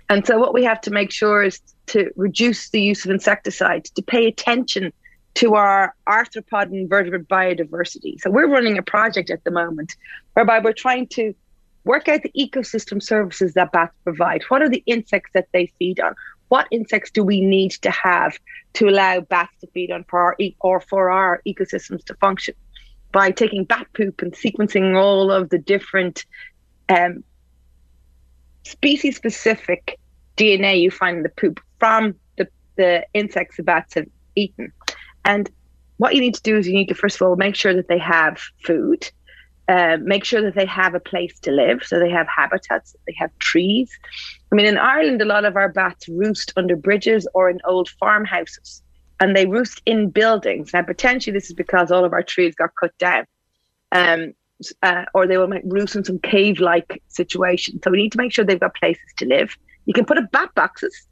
[0.10, 3.92] And so what we have to make sure is to reduce the use of insecticides,
[3.92, 4.92] to pay attention
[5.36, 8.20] to our arthropod and vertebrate biodiversity.
[8.20, 9.96] So we're running a project at the moment
[10.34, 11.34] whereby we're trying to
[11.84, 14.44] work out the ecosystem services that bats provide.
[14.50, 16.16] What are the insects that they feed on?
[16.50, 18.38] What insects do we need to have
[18.74, 22.56] to allow bats to feed on for our e- or for our ecosystems to function?
[23.12, 26.26] By taking bat poop and sequencing all of the different
[26.90, 27.24] um,
[28.64, 30.00] species specific
[30.38, 32.48] DNA you find in the poop from the,
[32.78, 34.72] the insects the bats have eaten.
[35.26, 35.50] And
[35.98, 37.88] what you need to do is you need to first of all make sure that
[37.88, 39.10] they have food,
[39.68, 43.16] uh, make sure that they have a place to live, so they have habitats, they
[43.18, 43.92] have trees.
[44.52, 47.90] I mean, in Ireland, a lot of our bats roost under bridges or in old
[47.90, 48.82] farmhouses,
[49.20, 50.74] and they roost in buildings.
[50.74, 53.26] Now, potentially, this is because all of our trees got cut down.
[53.92, 54.34] Um,
[54.84, 57.80] uh, or they will make roost in some cave-like situation.
[57.84, 59.56] So we need to make sure they've got places to live.
[59.86, 61.08] You can put up bat boxes.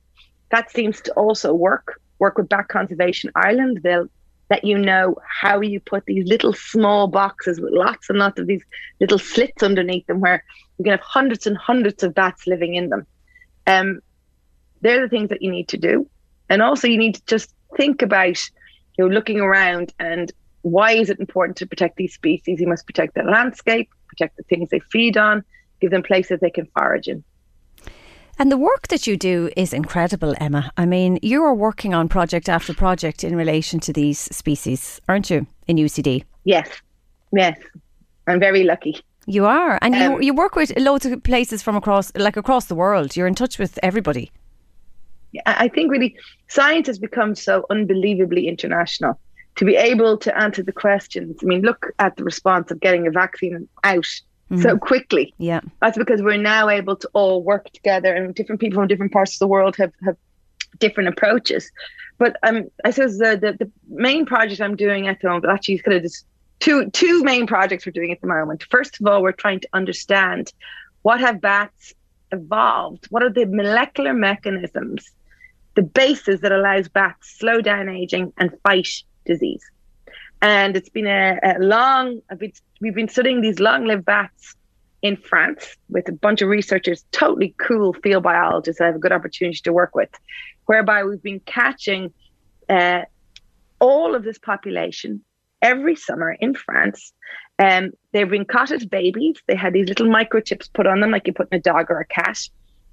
[0.52, 2.02] That seems to also work.
[2.20, 3.80] Work with Bat Conservation Ireland.
[3.84, 4.10] They'll
[4.50, 8.48] let you know how you put these little small boxes with lots and lots of
[8.48, 8.64] these
[9.00, 10.44] little slits underneath them, where
[10.78, 13.06] you can have hundreds and hundreds of bats living in them.
[13.68, 14.00] Um,
[14.82, 16.10] they're the things that you need to do.
[16.50, 18.40] And also, you need to just think about,
[18.98, 20.32] you know, looking around and
[20.62, 22.60] why is it important to protect these species?
[22.60, 25.44] You must protect the landscape, protect the things they feed on,
[25.80, 27.24] give them places they can forage in.
[28.38, 30.72] And the work that you do is incredible, Emma.
[30.78, 35.30] I mean, you are working on project after project in relation to these species, aren't
[35.30, 36.24] you, in UCD?
[36.46, 36.70] Yes,
[37.34, 37.60] yes.
[38.28, 39.02] I'm very lucky.
[39.26, 42.66] You are, and Um, you you work with loads of places from across, like across
[42.66, 43.16] the world.
[43.16, 44.32] You're in touch with everybody.
[45.46, 46.16] I I think really
[46.48, 49.20] science has become so unbelievably international.
[49.60, 53.08] To be able to answer the questions, I mean, look at the response of getting
[53.08, 54.08] a vaccine out
[54.58, 55.34] so quickly.
[55.38, 59.12] Yeah, That's because we're now able to all work together, and different people from different
[59.12, 60.18] parts of the world have, have
[60.80, 61.72] different approaches.
[62.18, 65.76] But um, I suppose the, the the main project I'm doing at the moment, actually,
[65.76, 66.26] is kind of just
[66.60, 68.66] two two main projects we're doing at the moment.
[68.70, 70.52] First of all, we're trying to understand
[71.04, 71.94] what have bats
[72.32, 73.06] evolved.
[73.10, 75.12] What are the molecular mechanisms,
[75.76, 79.64] the basis that allows bats slow down aging and fight disease?
[80.42, 82.22] And it's been a, a long.
[82.38, 84.56] Been, we've been studying these long-lived bats
[85.02, 89.12] in France with a bunch of researchers, totally cool field biologists I have a good
[89.12, 90.10] opportunity to work with,
[90.66, 92.14] whereby we've been catching
[92.68, 93.02] uh,
[93.80, 95.24] all of this population
[95.62, 97.14] every summer in France.
[97.58, 99.42] Um, they've been caught as babies.
[99.48, 102.00] They had these little microchips put on them, like you put in a dog or
[102.00, 102.40] a cat.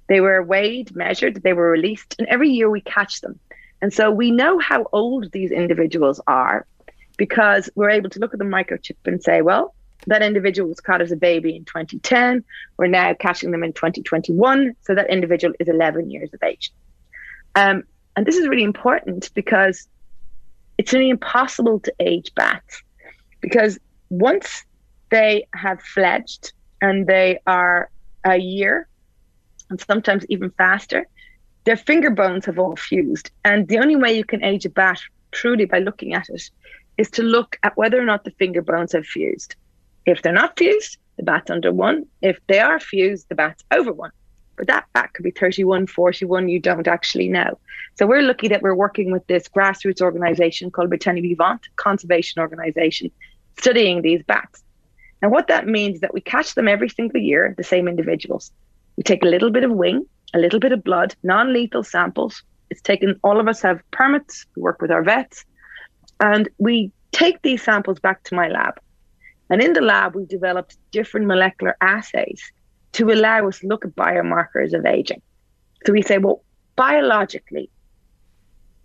[0.09, 3.39] They were weighed, measured, they were released, and every year we catch them.
[3.81, 6.65] And so we know how old these individuals are
[7.17, 9.73] because we're able to look at the microchip and say, well,
[10.05, 12.43] that individual was caught as a baby in 2010.
[12.77, 14.75] We're now catching them in 2021.
[14.81, 16.71] So that individual is 11 years of age.
[17.55, 17.83] Um,
[18.15, 19.87] and this is really important because
[20.77, 22.83] it's really impossible to age bats
[23.41, 24.63] because once
[25.09, 27.89] they have fledged and they are
[28.23, 28.87] a year
[29.69, 31.07] and sometimes even faster,
[31.67, 33.29] their finger bones have all fused.
[33.43, 35.01] And the only way you can age a bat
[35.31, 36.49] truly by looking at it
[36.97, 39.57] is to look at whether or not the finger bones have fused.
[40.05, 42.05] If they're not fused, the bat's under one.
[42.21, 44.11] If they are fused, the bat's over one.
[44.55, 47.59] But that bat could be 31, 41, you don't actually know.
[47.95, 53.11] So we're lucky that we're working with this grassroots organization called Bretagne Vivante, conservation organization,
[53.59, 54.63] studying these bats.
[55.21, 58.53] And what that means is that we catch them every single year, the same individuals.
[58.95, 62.43] We take a little bit of wing, a little bit of blood, non lethal samples.
[62.69, 65.45] It's taken, all of us have permits, we work with our vets,
[66.19, 68.79] and we take these samples back to my lab.
[69.49, 72.41] And in the lab, we've developed different molecular assays
[72.93, 75.21] to allow us to look at biomarkers of aging.
[75.85, 76.43] So we say, well,
[76.75, 77.69] biologically,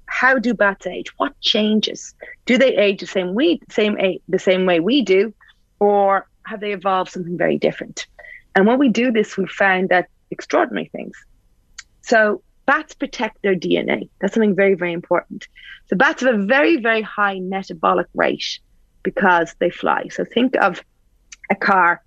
[0.06, 1.08] how do bats age?
[1.16, 2.14] What changes?
[2.46, 3.96] Do they age the same way, same
[4.28, 5.34] the same way we do,
[5.80, 8.06] or have they evolved something very different?
[8.54, 11.16] And when we do this, we found that extraordinary things.
[12.02, 14.08] So bats protect their DNA.
[14.20, 15.46] That's something very, very important.
[15.88, 18.58] So bats have a very, very high metabolic rate
[19.02, 20.08] because they fly.
[20.08, 20.82] So think of
[21.50, 22.02] a car,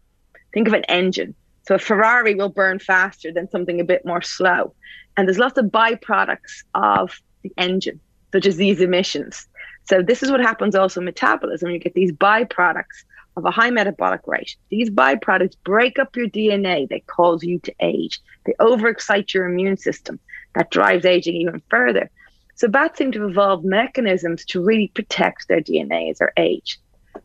[0.53, 1.35] think of an engine.
[1.67, 4.73] So a Ferrari will burn faster than something a bit more slow.
[5.17, 7.99] And there's lots of byproducts of the engine,
[8.31, 9.47] such as these emissions.
[9.85, 11.69] So this is what happens also in metabolism.
[11.69, 13.03] You get these byproducts
[13.37, 14.55] of a high metabolic rate.
[14.69, 16.87] These byproducts break up your DNA.
[16.87, 18.21] They cause you to age.
[18.45, 20.19] They overexcite your immune system.
[20.53, 22.09] That drives aging even further.
[22.55, 26.79] So bats seem to have evolved mechanisms to really protect their DNA as they age.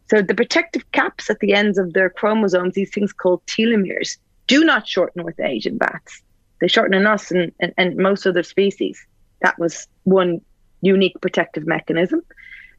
[0.08, 4.18] So the protective caps at the ends of their chromosomes, these things called telomeres,
[4.48, 6.22] do not shorten with age in bats.
[6.60, 9.04] They shorten in us and, and, and most other species.
[9.42, 10.40] That was one
[10.80, 12.22] unique protective mechanism.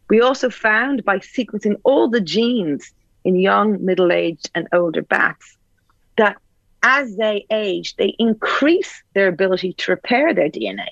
[0.10, 2.92] We also found by sequencing all the genes
[3.24, 5.58] in young, middle aged, and older bats
[6.18, 6.38] that
[6.84, 10.88] as they age, they increase their ability to repair their DNA.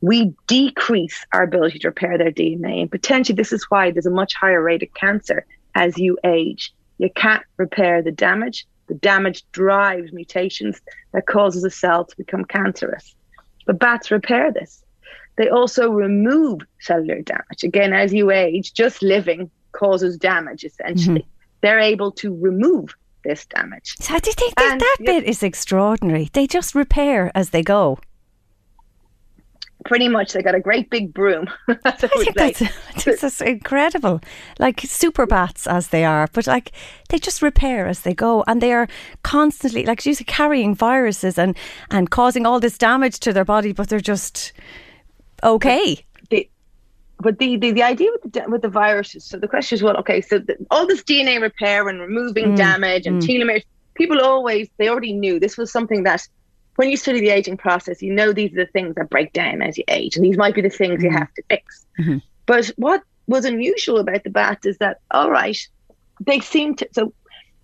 [0.00, 2.82] We decrease our ability to repair their DNA.
[2.82, 6.72] And potentially, this is why there's a much higher rate of cancer as you age.
[6.98, 8.66] You can't repair the damage.
[8.86, 10.80] The damage drives mutations
[11.12, 13.14] that causes a cell to become cancerous.
[13.66, 14.84] But bats repair this.
[15.36, 17.64] They also remove cellular damage.
[17.64, 21.20] Again, as you age, just living causes damage essentially.
[21.20, 21.30] Mm-hmm.
[21.60, 22.94] They're able to remove
[23.26, 23.96] this damage.
[24.00, 26.30] So do you think that, that, that bit is extraordinary.
[26.32, 27.98] They just repair as they go.
[29.84, 31.46] Pretty much, they got a great big broom.
[31.84, 32.58] I think that's,
[33.04, 34.20] that's, that's incredible.
[34.58, 36.72] Like super bats as they are, but like
[37.08, 38.88] they just repair as they go, and they are
[39.22, 41.56] constantly, like you said, carrying viruses and
[41.90, 44.52] and causing all this damage to their body, but they're just
[45.44, 46.04] okay.
[47.18, 49.96] But the, the, the idea with the, with the viruses, so the question is, well,
[49.96, 53.26] okay, so the, all this DNA repair and removing mm, damage and mm.
[53.26, 53.64] telomeres,
[53.94, 56.28] people always, they already knew this was something that
[56.76, 59.62] when you study the aging process, you know these are the things that break down
[59.62, 61.86] as you age, and these might be the things you have to fix.
[62.44, 65.58] But what was unusual about the bats is that, all right,
[66.20, 66.88] they seem to.
[66.92, 67.12] So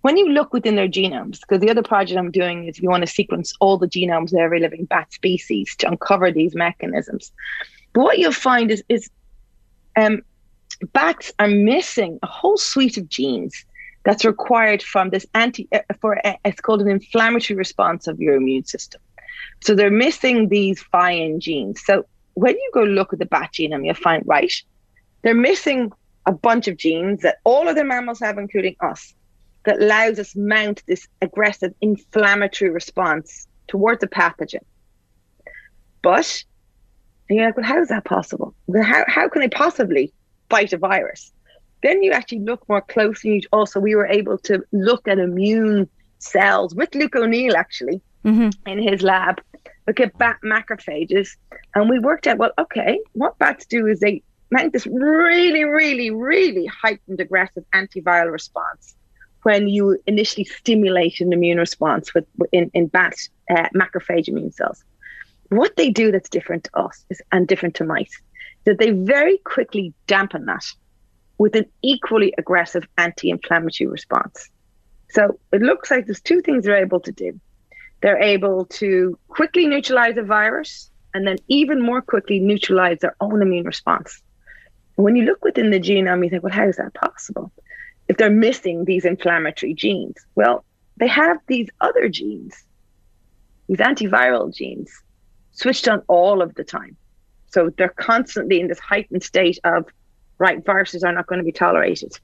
[0.01, 3.01] when you look within their genomes, because the other project I'm doing is we want
[3.01, 7.31] to sequence all the genomes of every living bat species to uncover these mechanisms.
[7.93, 9.09] But what you'll find is, is
[9.95, 10.21] um,
[10.91, 13.65] bats are missing a whole suite of genes
[14.03, 18.35] that's required from this anti uh, for uh, it's called an inflammatory response of your
[18.35, 19.01] immune system.
[19.61, 21.81] So they're missing these FIN genes.
[21.85, 24.53] So when you go look at the bat genome, you'll find right,
[25.21, 25.91] they're missing
[26.25, 29.13] a bunch of genes that all other mammals have, including us,
[29.65, 34.63] that allows us mount this aggressive inflammatory response towards a pathogen.
[36.01, 36.43] But
[37.29, 38.53] and you're like, well, how is that possible?
[38.75, 40.13] How how can they possibly
[40.49, 41.31] fight a virus?
[41.81, 43.45] Then you actually look more closely.
[43.51, 48.69] Also, we were able to look at immune cells with Luke O'Neill actually Mm-hmm.
[48.69, 49.41] in his lab,
[49.85, 51.31] look at bat macrophages,
[51.75, 56.09] and we worked out, well, okay, what bats do is they mount this really, really,
[56.09, 58.95] really heightened aggressive antiviral response
[59.41, 63.13] when you initially stimulate an immune response with in, in bat
[63.49, 64.85] uh, macrophage immune cells.
[65.55, 68.21] What they do that's different to us is, and different to mice,
[68.65, 70.65] that they very quickly dampen that
[71.37, 74.49] with an equally aggressive anti-inflammatory response.
[75.09, 77.39] So it looks like there's two things they're able to do.
[78.01, 83.41] They're able to quickly neutralize a virus and then even more quickly neutralize their own
[83.41, 84.21] immune response.
[84.97, 87.51] And when you look within the genome, you think, well, how is that possible?
[88.07, 90.65] If they're missing these inflammatory genes, well,
[90.97, 92.63] they have these other genes,
[93.67, 95.02] these antiviral genes,
[95.53, 96.97] switched on all of the time.
[97.47, 99.85] So they're constantly in this heightened state of,
[100.39, 102.19] right, viruses are not going to be tolerated.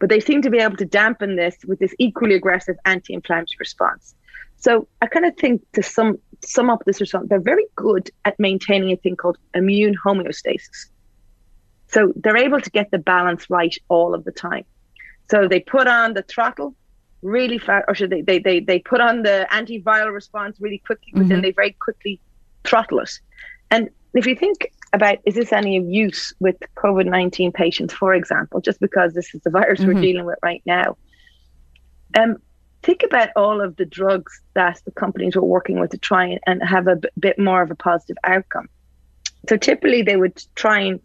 [0.00, 3.56] But they seem to be able to dampen this with this equally aggressive anti inflammatory
[3.58, 4.14] response.
[4.56, 8.38] So I kind of think to sum sum up this response, they're very good at
[8.38, 10.86] maintaining a thing called immune homeostasis.
[11.88, 14.64] So they're able to get the balance right all of the time.
[15.30, 16.74] So they put on the throttle
[17.22, 21.10] really fast, or should they, they, they, they put on the antiviral response really quickly,
[21.12, 21.42] but then mm-hmm.
[21.42, 22.20] they very quickly
[22.64, 23.20] throttle it.
[23.70, 28.14] And if you think about is this any of use with COVID 19 patients, for
[28.14, 30.96] example, just because this is the virus we're dealing with right now,
[32.18, 32.36] um,
[32.82, 36.40] think about all of the drugs that the companies were working with to try and,
[36.46, 38.68] and have a b- bit more of a positive outcome.
[39.48, 41.00] So typically they would try and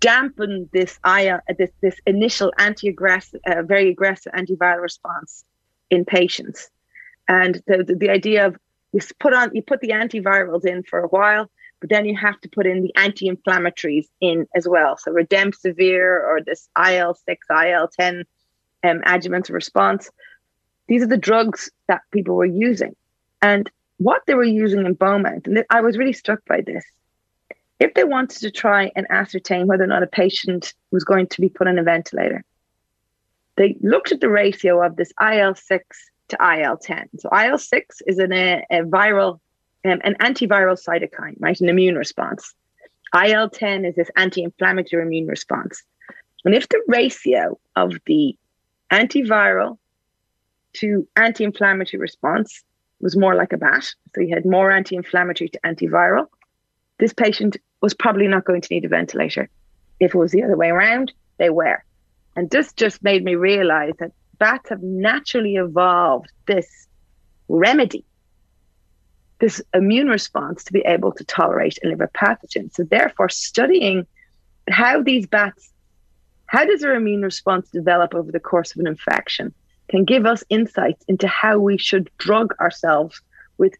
[0.00, 5.44] dampen this this this initial anti-aggressive, uh, very aggressive antiviral response
[5.90, 6.70] in patients,
[7.28, 8.56] and the the idea of
[8.92, 12.40] you put on you put the antivirals in for a while, but then you have
[12.40, 14.96] to put in the anti-inflammatories in as well.
[14.96, 18.24] So remdesivir or this IL six, IL ten
[18.82, 20.10] um, adjuvant response.
[20.88, 22.96] These are the drugs that people were using,
[23.42, 25.46] and what they were using in Beaumont.
[25.46, 26.84] And I was really struck by this
[27.80, 31.40] if they wanted to try and ascertain whether or not a patient was going to
[31.40, 32.44] be put on a ventilator,
[33.56, 37.08] they looked at the ratio of this IL 6 to IL 10.
[37.18, 39.40] So, IL 6 is an, a, a viral,
[39.84, 41.60] um, an antiviral cytokine, right?
[41.60, 42.54] An immune response.
[43.14, 45.82] IL 10 is this anti inflammatory immune response.
[46.44, 48.36] And if the ratio of the
[48.90, 49.78] antiviral
[50.74, 52.62] to anti inflammatory response
[53.00, 56.26] was more like a bat, so you had more anti inflammatory to antiviral,
[56.98, 59.48] this patient was probably not going to need a ventilator.
[59.98, 61.82] If it was the other way around, they were.
[62.36, 66.88] And this just made me realize that bats have naturally evolved this
[67.48, 68.04] remedy,
[69.38, 72.74] this immune response to be able to tolerate and live a pathogen.
[72.74, 74.06] So, therefore, studying
[74.68, 75.70] how these bats,
[76.46, 79.54] how does their immune response develop over the course of an infection,
[79.88, 83.20] can give us insights into how we should drug ourselves
[83.58, 83.74] with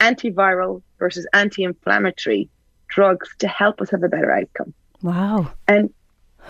[0.00, 2.48] antiviral versus anti inflammatory
[2.88, 4.72] drugs to help us have a better outcome.
[5.02, 5.52] Wow.
[5.68, 5.92] And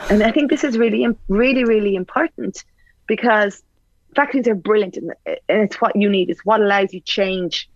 [0.09, 2.64] and I think this is really, really, really important
[3.07, 3.62] because
[4.14, 6.30] vaccines are brilliant and, and it's what you need.
[6.30, 7.68] It's what allows you change.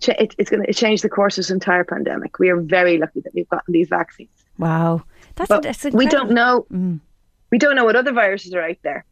[0.00, 2.38] Ch- it, it's going to change the course of this entire pandemic.
[2.38, 4.30] We are very lucky that we've gotten these vaccines.
[4.58, 5.02] Wow.
[5.36, 6.66] That's, But that's we don't know.
[6.72, 7.00] Mm.
[7.50, 9.04] We don't know what other viruses are out there.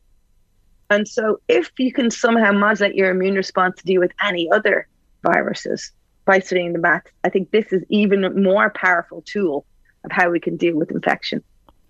[0.91, 4.87] And so, if you can somehow modulate your immune response to deal with any other
[5.23, 5.93] viruses
[6.25, 9.67] by studying the bats, I think this is even a more powerful tool
[10.05, 11.43] of how we can deal with infection.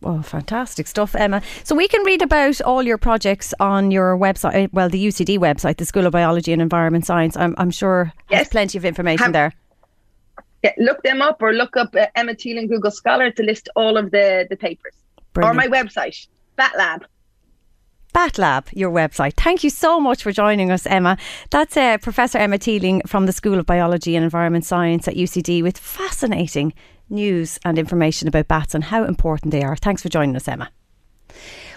[0.04, 1.40] Oh, fantastic stuff, Emma.
[1.64, 5.38] So we can read about all your projects on your website, uh, well, the UCD
[5.38, 7.36] website, the School of Biology and Environment Science.
[7.36, 8.48] I'm, I'm sure Yes.
[8.48, 9.52] plenty of information there.
[10.62, 13.68] Yeah, look them up or look up uh, Emma Teeling and Google Scholar to list
[13.76, 14.94] all of the, the papers.
[15.36, 16.26] Or my website,
[16.58, 17.02] BatLab.
[18.14, 19.34] BatLab, your website.
[19.34, 21.16] Thank you so much for joining us, Emma.
[21.50, 25.62] That's uh, Professor Emma Teeling from the School of Biology and Environment Science at UCD
[25.62, 26.72] with fascinating
[27.08, 29.76] news and information about bats and how important they are.
[29.76, 30.70] Thanks for joining us, Emma.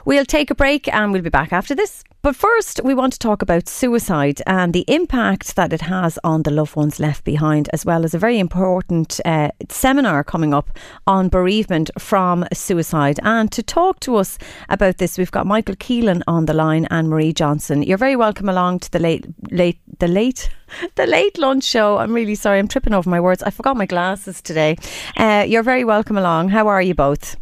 [0.05, 2.03] We'll take a break and we'll be back after this.
[2.23, 6.43] But first, we want to talk about suicide and the impact that it has on
[6.43, 10.71] the loved ones left behind, as well as a very important uh, seminar coming up
[11.05, 13.19] on bereavement from suicide.
[13.21, 17.07] And to talk to us about this, we've got Michael Keelan on the line and
[17.07, 17.83] Marie Johnson.
[17.83, 20.49] You're very welcome along to the late, late, the late,
[20.95, 21.97] the late lunch show.
[21.99, 23.43] I'm really sorry, I'm tripping over my words.
[23.43, 24.75] I forgot my glasses today.
[25.15, 26.49] Uh, you're very welcome along.
[26.49, 27.37] How are you both?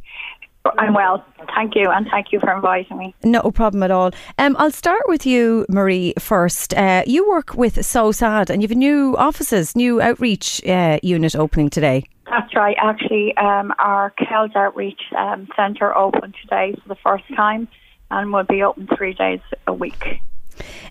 [0.77, 1.25] I'm well.
[1.55, 3.15] Thank you, and thank you for inviting me.
[3.23, 4.11] No problem at all.
[4.37, 6.73] Um, I'll start with you, Marie, first.
[6.73, 11.69] Uh, you work with SOSAD, and you've a new offices, new outreach uh, unit opening
[11.69, 12.03] today.
[12.29, 12.75] That's right.
[12.81, 17.67] Actually, um, our Kells Outreach um, Centre opened today for the first time,
[18.09, 20.21] and will be open three days a week.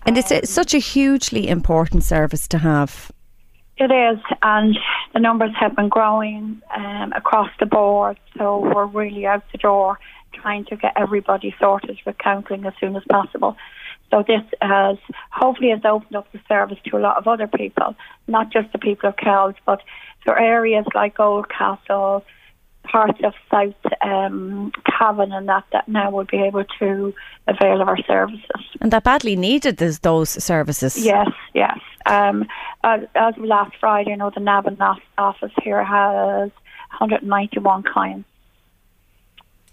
[0.05, 3.11] And it's a, such a hugely important service to have.
[3.77, 4.77] It is, and
[5.13, 8.17] the numbers have been growing um, across the board.
[8.37, 9.99] So we're really out the door
[10.33, 13.57] trying to get everybody sorted with counselling as soon as possible.
[14.11, 14.97] So this has
[15.31, 17.95] hopefully has opened up the service to a lot of other people,
[18.27, 19.81] not just the people of Kells, but
[20.23, 22.23] for areas like Oldcastle,
[22.91, 27.13] parts of South um, Cavan and that that now will be able to
[27.47, 28.61] avail of our services.
[28.81, 30.97] And that badly needed those, those services.
[30.97, 31.79] Yes, yes.
[32.05, 32.47] Um,
[32.83, 34.77] as, as of last Friday, you know, the Navan
[35.17, 36.51] office here has
[36.99, 38.29] 191 clients.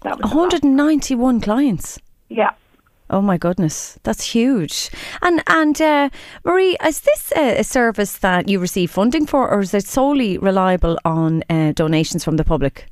[0.01, 1.99] 191 clients?
[2.29, 2.51] Yeah.
[3.09, 4.89] Oh my goodness, that's huge.
[5.21, 6.09] And and uh,
[6.43, 10.37] Marie, is this a, a, service that you receive funding for, or is it solely
[10.37, 12.87] reliable on uh, donations from the public?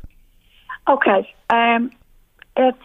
[0.92, 1.90] Okay, um,
[2.58, 2.78] it's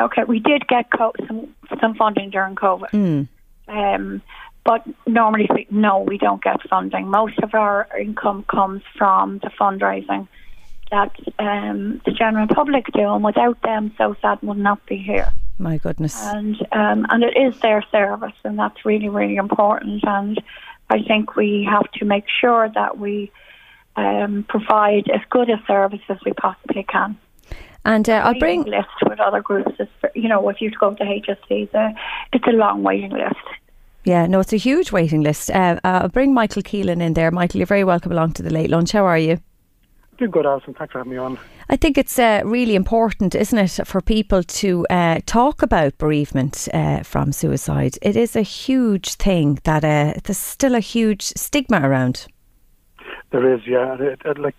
[0.00, 0.24] okay.
[0.24, 3.28] We did get co- some some funding during COVID, mm.
[3.68, 4.22] um,
[4.64, 7.08] but normally, no, we don't get funding.
[7.08, 10.26] Most of our income comes from the fundraising
[10.90, 15.28] that um, the general public do, and without them, SOSAD would not be here.
[15.58, 20.02] My goodness, and um, and it is their service, and that's really really important.
[20.02, 20.42] And
[20.90, 23.30] I think we have to make sure that we
[23.96, 27.18] um, provide as good a service as we possibly can.
[27.84, 29.72] And uh, I'll bring list with other groups.
[29.80, 31.96] Is for, you know, if you go to HSE,
[32.32, 33.34] it's a long waiting list.
[34.04, 35.50] Yeah, no, it's a huge waiting list.
[35.50, 37.30] Uh, uh, I'll bring Michael Keelan in there.
[37.30, 38.92] Michael, you're very welcome along to the late lunch.
[38.92, 39.38] How are you?
[40.18, 40.74] Doing good, Alison.
[40.74, 41.38] Thanks for having me on.
[41.70, 46.68] I think it's uh, really important, isn't it, for people to uh, talk about bereavement
[46.74, 47.96] uh, from suicide.
[48.02, 52.26] It is a huge thing that uh, there's still a huge stigma around.
[53.32, 53.96] There is, yeah.
[53.98, 54.54] It, it, like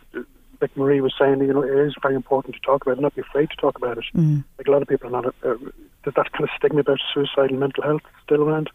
[0.62, 3.16] like Marie was saying, you know, it is very important to talk about it, not
[3.16, 4.06] be afraid to talk about it.
[4.16, 4.44] Mm.
[4.58, 5.56] Like a lot of people are not, uh,
[6.04, 8.70] there's that kind of stigma about suicide and mental health still around.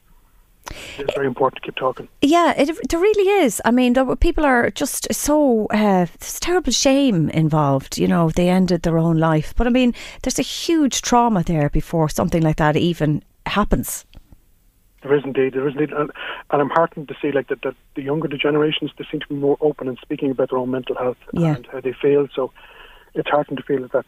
[0.99, 2.07] It's very important to keep talking.
[2.21, 3.63] Yeah, it, there really is.
[3.65, 7.97] I mean, people are just so, uh, there's terrible shame involved.
[7.97, 9.55] You know, they ended their own life.
[9.57, 14.05] But I mean, there's a huge trauma there before something like that even happens.
[15.09, 16.11] There is indeed, there is indeed, and,
[16.51, 19.29] and I'm heartened to see like that, that the younger the generations they seem to
[19.29, 21.57] be more open and speaking about their own mental health yeah.
[21.57, 22.29] and how they feel.
[22.35, 22.53] So
[23.15, 24.07] it's heartening to feel that that's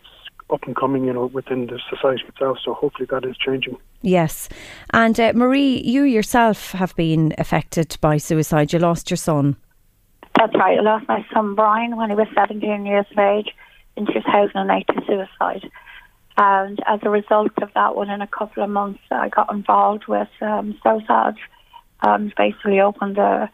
[0.51, 2.59] up and coming, you know, within the society itself.
[2.63, 3.79] So hopefully that is changing.
[4.03, 4.51] Yes,
[4.93, 8.75] and uh, Marie, you yourself have been affected by suicide.
[8.75, 9.57] You lost your son.
[10.39, 10.79] That's right.
[10.79, 13.55] I lost my son Brian when he was 17 years of age
[13.97, 15.71] in 2008 to suicide.
[16.43, 20.31] And as a result of that, within a couple of months, I got involved with
[20.41, 21.37] um, SOSAD
[22.03, 23.51] and basically opened the,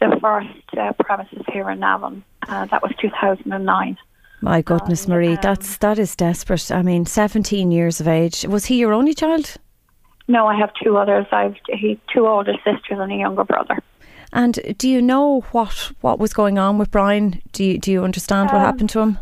[0.00, 2.24] the first uh, premises here in Navan.
[2.48, 3.96] Uh, that was 2009.
[4.40, 6.72] My goodness, um, Marie, um, that's that is desperate.
[6.72, 8.44] I mean, 17 years of age.
[8.44, 9.56] Was he your only child?
[10.26, 11.26] No, I have two others.
[11.30, 13.78] I've he two older sisters and a younger brother.
[14.32, 17.40] And do you know what what was going on with Brian?
[17.52, 19.18] Do you do you understand what um, happened to him?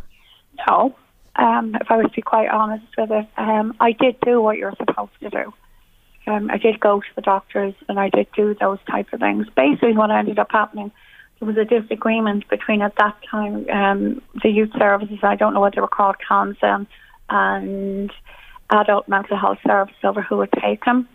[0.66, 0.96] No,
[1.36, 4.56] um, if I was to be quite honest with it, um, I did do what
[4.56, 5.52] you're supposed to do.
[6.26, 9.46] Um, I did go to the doctors and I did do those type of things.
[9.54, 10.90] Basically, what ended up happening,
[11.38, 15.18] there was a disagreement between at that time um, the youth services.
[15.22, 16.86] I don't know what they were called, CONSEN,
[17.28, 18.12] and
[18.70, 21.08] adult mental health service over who would take him.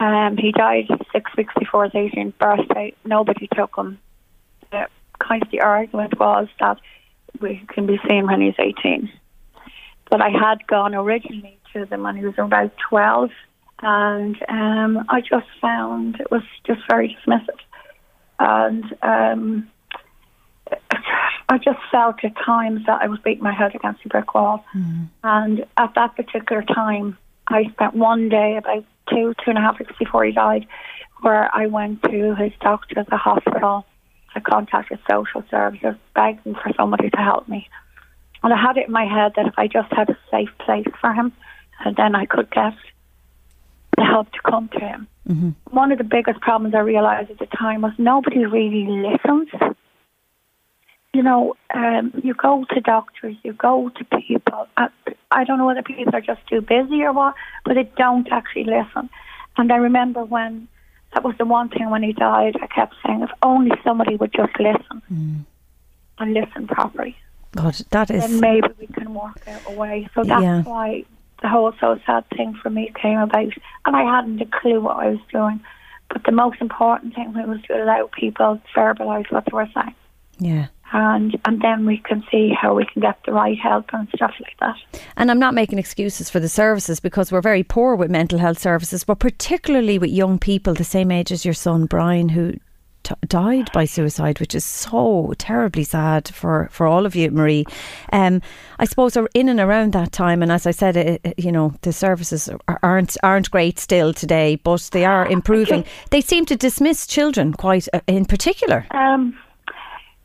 [0.00, 2.92] Um, he died six weeks before his 18th birthday.
[3.04, 3.98] Nobody took him.
[4.72, 4.88] The,
[5.20, 6.78] kind of the argument was that
[7.40, 9.10] we can be seen when he's 18
[10.10, 13.30] but I had gone originally to them when he was about 12,
[13.82, 17.58] and um, I just found it was just very dismissive.
[18.38, 19.70] And um,
[21.48, 24.64] I just felt at times that I was beating my head against a brick wall.
[24.74, 25.08] Mm.
[25.22, 29.78] And at that particular time, I spent one day about two, two and a half
[29.78, 30.66] weeks before he died,
[31.20, 33.84] where I went to his doctor at the hospital.
[34.34, 37.68] I contacted social services, begging for somebody to help me.
[38.44, 40.86] And I had it in my head that if I just had a safe place
[41.00, 41.32] for him,
[41.84, 42.74] and then I could get
[43.96, 45.08] the help to come to him.
[45.28, 45.50] Mm-hmm.
[45.70, 49.48] One of the biggest problems I realized at the time was nobody really listens.
[51.14, 54.68] You know, um, you go to doctors, you go to people.
[54.76, 54.88] I,
[55.30, 57.34] I don't know whether people are just too busy or what,
[57.64, 59.08] but they don't actually listen.
[59.56, 60.68] And I remember when
[61.14, 64.32] that was the one thing when he died, I kept saying, if only somebody would
[64.34, 65.44] just listen Mm.
[66.18, 67.16] and listen properly,
[67.56, 68.22] God, that is.
[68.22, 70.08] then maybe we can work out a way.
[70.14, 70.62] So that's Yeah.
[70.62, 71.04] why
[71.42, 73.52] the whole SOSAD thing for me came about.
[73.86, 75.60] And I hadn't a clue what I was doing.
[76.08, 79.94] But the most important thing was to allow people to verbalise what they were saying.
[80.38, 80.66] Yeah.
[80.92, 84.32] And and then we can see how we can get the right help and stuff
[84.40, 84.76] like that.
[85.16, 88.58] And I'm not making excuses for the services because we're very poor with mental health
[88.60, 92.54] services, but particularly with young people the same age as your son Brian, who
[93.04, 97.64] t- died by suicide, which is so terribly sad for, for all of you, Marie.
[98.12, 98.42] Um,
[98.80, 101.92] I suppose in and around that time, and as I said, it, you know the
[101.92, 105.84] services are- aren't aren't great still today, but they are improving.
[106.10, 108.86] They seem to dismiss children quite uh, in particular.
[108.90, 109.38] Um,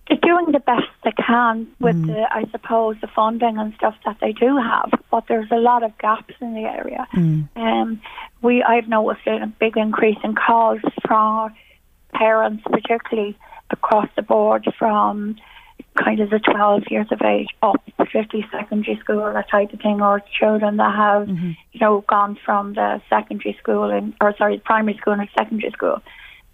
[0.08, 4.18] they're doing the best they can with the, I suppose, the funding and stuff that
[4.20, 4.90] they do have.
[5.12, 7.06] But there's a lot of gaps in the area.
[7.56, 8.02] Um,
[8.42, 11.54] we, I've noticed a big increase in calls from
[12.14, 13.38] parents, particularly
[13.72, 15.36] across the board, from
[15.97, 19.80] kind of the 12 years of age up to 50 secondary school, that type of
[19.80, 21.28] thing, or children that have,
[21.72, 26.01] you know, gone from the secondary school and, or sorry, primary school and secondary school.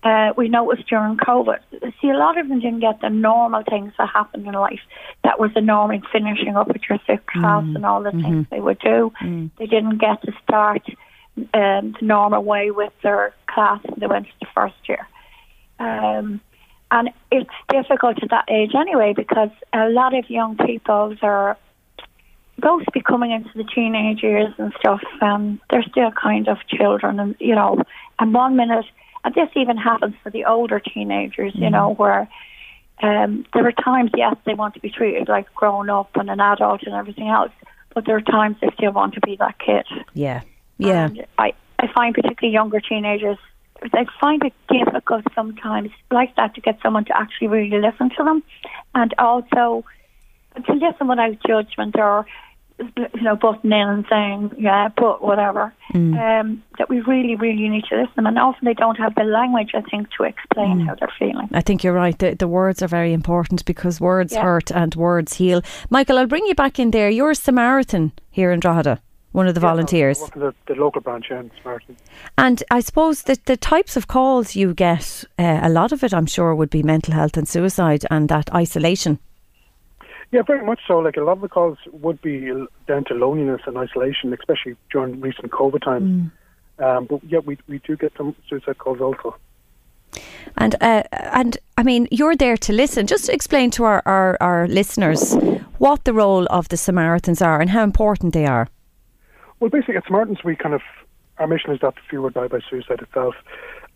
[0.03, 1.57] Uh, we noticed during COVID,
[1.99, 4.81] see, a lot of them didn't get the normal things that happened in life.
[5.23, 8.45] That was the norm in finishing up with your sixth class and all the things
[8.51, 9.11] they would do.
[9.57, 10.83] They didn't get to start
[11.55, 15.07] um, the normal way with their class when they went to the first year.
[15.79, 16.41] Um,
[16.91, 21.57] and it's difficult at that age anyway because a lot of young people are
[22.57, 27.19] both be coming into the teenage years and stuff, and they're still kind of children,
[27.19, 27.81] and you know,
[28.19, 28.85] and one minute,
[29.23, 32.29] and this even happens for the older teenagers, you know, where
[33.01, 36.39] um, there are times, yes, they want to be treated like grown up and an
[36.39, 37.51] adult and everything else,
[37.93, 39.85] but there are times they still want to be that kid.
[40.13, 40.41] Yeah,
[40.77, 41.05] yeah.
[41.05, 43.37] And I, I find particularly younger teenagers,
[43.81, 48.23] they find it difficult sometimes like that to get someone to actually really listen to
[48.23, 48.43] them
[48.93, 49.83] and also
[50.65, 52.25] to listen without judgment or
[52.77, 55.73] you know, butting in and saying, yeah, but whatever.
[55.93, 58.27] Um, that we really, really need to listen.
[58.27, 61.47] And often they don't have the language, I think, to explain how they're feeling.
[61.53, 62.17] I think you're right.
[62.19, 64.41] The, the words are very important because words Yeah.
[64.43, 65.61] hurt and words heal.
[65.89, 67.09] Michael, I'll bring you back in there.
[67.09, 68.99] You're a Samaritan here in Drogheda,
[69.35, 70.19] one of the volunteers.
[70.19, 71.51] Work in the, the local branch in.
[72.37, 76.13] And I suppose that the types of calls you get, uh, a lot of it,
[76.13, 79.19] I'm sure, would be mental health and suicide and that isolation.
[80.31, 80.99] Yeah, very much so.
[80.99, 82.51] Like a lot of the calls would be
[82.87, 86.31] down to loneliness and isolation, especially during recent COVID times.
[86.79, 89.37] Um, but yeah, we we do get some suicide calls also.
[90.57, 93.07] And uh, and I mean, you're there to listen.
[93.07, 95.35] Just to explain to our, our, our listeners
[95.77, 98.67] what the role of the Samaritans are and how important they are.
[99.59, 100.81] Well, basically, at Samaritans, we kind of
[101.37, 103.35] our mission is that fewer die by suicide itself.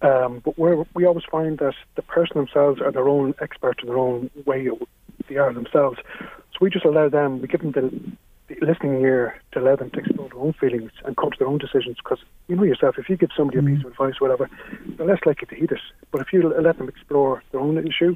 [0.01, 3.87] Um, but we we always find that the person themselves are their own expert in
[3.87, 4.69] their own way.
[5.27, 5.99] They are themselves.
[6.19, 7.41] So we just allow them.
[7.41, 7.91] We give them the,
[8.47, 11.47] the listening ear to allow them to explore their own feelings and come to their
[11.47, 11.97] own decisions.
[11.97, 14.49] Because you know yourself, if you give somebody a piece of advice, or whatever,
[14.97, 15.79] they're less likely to heed it.
[16.11, 18.15] But if you let them explore their own issue,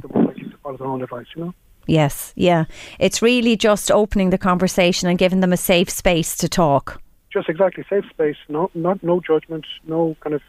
[0.00, 1.26] they're more likely to follow their own advice.
[1.34, 1.54] You know.
[1.86, 2.64] Yes, yeah.
[2.98, 7.00] It's really just opening the conversation and giving them a safe space to talk.
[7.32, 10.42] just exactly safe space, no, not no judgment, no kind of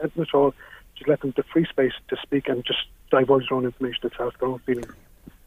[0.00, 0.54] anything at all.
[0.96, 2.80] Just let them the free space to speak and just
[3.10, 4.92] divulge their own information itself, their own feelings.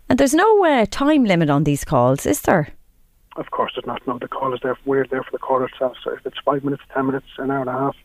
[0.09, 2.69] And there's no uh, time limit on these calls, is there?
[3.35, 4.05] Of course, there's not.
[4.05, 4.77] No, the call is there.
[4.85, 5.97] We're there for the caller itself.
[6.03, 7.95] So if it's five minutes, ten minutes, an hour and a half,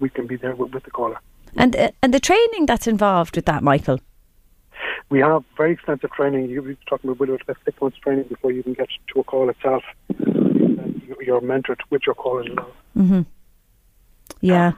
[0.00, 1.20] we can be there with, with the caller.
[1.56, 4.00] And uh, and the training that's involved with that, Michael.
[5.10, 6.50] We have very extensive training.
[6.50, 9.24] You were talking about Willow, about six months training before you even get to a
[9.24, 9.82] call itself.
[10.18, 12.70] And you- you're mentored with your call as well.
[12.96, 13.20] Mm-hmm.
[14.40, 14.72] Yeah,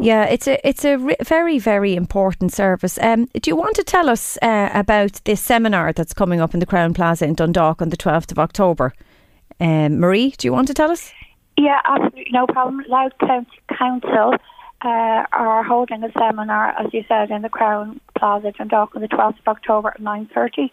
[0.00, 0.24] yeah.
[0.24, 2.98] It's a it's a re- very very important service.
[3.02, 6.60] Um, do you want to tell us uh, about this seminar that's coming up in
[6.60, 8.94] the Crowne Plaza in Dundalk on the twelfth of October?
[9.60, 11.12] Um, Marie, do you want to tell us?
[11.58, 12.82] Yeah, absolutely no problem.
[12.88, 14.34] Louth County Council
[14.82, 19.08] uh, are holding a seminar, as you said, in the Crowne Plaza, Dundalk, on the
[19.08, 20.70] 12th of October at 9.30.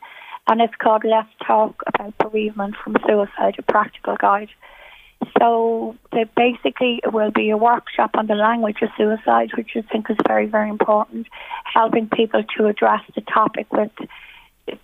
[0.49, 4.49] And it's called Let's Talk About Bereavement from Suicide, a practical guide.
[5.39, 5.95] So
[6.35, 10.17] basically it will be a workshop on the language of suicide, which I think is
[10.27, 11.27] very, very important,
[11.63, 13.91] helping people to address the topic with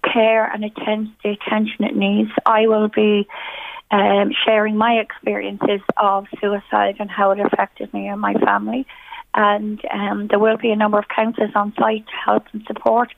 [0.01, 2.31] care and atten- the attention it needs.
[2.45, 3.27] I will be
[3.91, 8.87] um, sharing my experiences of suicide and how it affected me and my family.
[9.33, 13.09] And um, there will be a number of counsellors on site to help and support.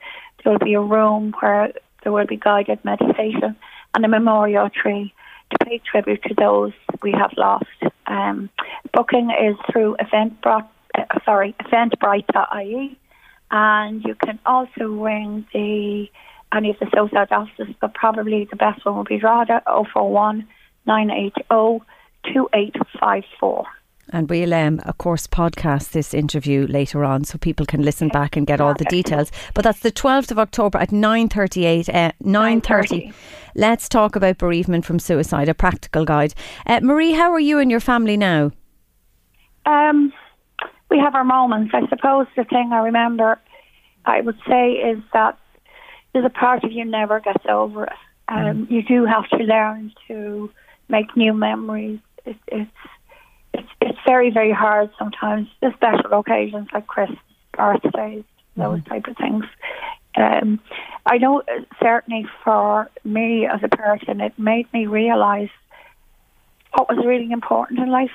[0.43, 3.55] There will be a room where there will be guided meditation
[3.93, 5.13] and a memorial tree
[5.51, 7.65] to pay tribute to those we have lost.
[8.07, 8.49] Um,
[8.93, 12.97] booking is through Eventbrite, uh, sorry, eventbrite.ie,
[13.51, 16.07] and you can also ring the
[16.53, 20.47] any of the suicide offices, but probably the best one will be RADA 041
[20.85, 21.83] 980
[22.33, 23.65] 2854.
[24.15, 28.37] And we'll, um, of course, podcast this interview later on so people can listen back
[28.37, 29.29] and get all the details.
[29.53, 33.13] But that's the 12th of October at 9.38, uh, 9.30.
[33.55, 36.33] Let's talk about bereavement from suicide, a practical guide.
[36.65, 38.51] Uh, Marie, how are you and your family now?
[39.65, 40.13] Um,
[40.89, 41.73] we have our moments.
[41.73, 43.37] I suppose the thing I remember,
[44.05, 45.37] I would say, is that
[46.13, 47.93] there's a part of you never gets over it.
[48.29, 50.49] Um, You do have to learn to
[50.87, 51.99] make new memories.
[52.25, 52.71] It, it's
[53.59, 55.47] it's it's very very hard sometimes.
[55.61, 57.19] The special occasions like Christmas,
[57.53, 58.23] birthdays,
[58.55, 59.45] those type of things.
[60.17, 60.59] Um,
[61.05, 61.43] I know
[61.81, 65.49] certainly for me as a person, it made me realise
[66.73, 68.11] what was really important in life.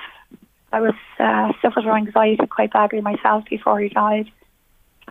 [0.71, 4.31] I was uh, suffered from anxiety quite badly myself before he died,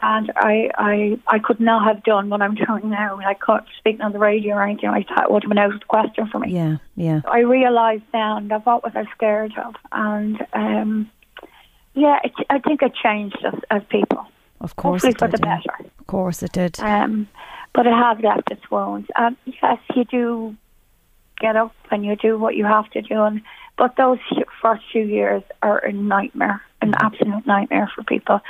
[0.02, 3.16] and I I I could not have done what I'm doing now.
[3.16, 5.80] Like cut- speaking on the radio or anything like that would have been out of
[5.80, 6.52] the question for me.
[6.52, 7.20] Yeah, yeah.
[7.26, 11.10] I realised then that what was I scared of, and um,
[11.94, 14.26] yeah, it, I think it changed us as people.
[14.60, 15.56] Of course Hopefully it for did, the yeah.
[15.56, 15.90] better.
[15.98, 16.78] Of course it did.
[16.80, 17.28] Um,
[17.74, 19.08] but it has left its wounds.
[19.16, 20.56] And yes, you do
[21.38, 23.22] get up and you do what you have to do.
[23.22, 23.42] And
[23.78, 24.18] but those
[24.60, 28.40] first few years are a nightmare, an absolute nightmare for people.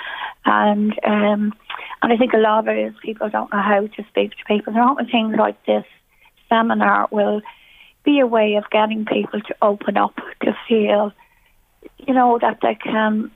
[0.45, 1.53] And um,
[2.03, 4.45] and I think a lot of it is people don't know how to speak to
[4.47, 4.73] people.
[4.73, 5.85] There aren't things like this
[6.49, 7.43] seminar will
[8.05, 11.13] be a way of getting people to open up to feel,
[11.99, 13.31] you know, that they can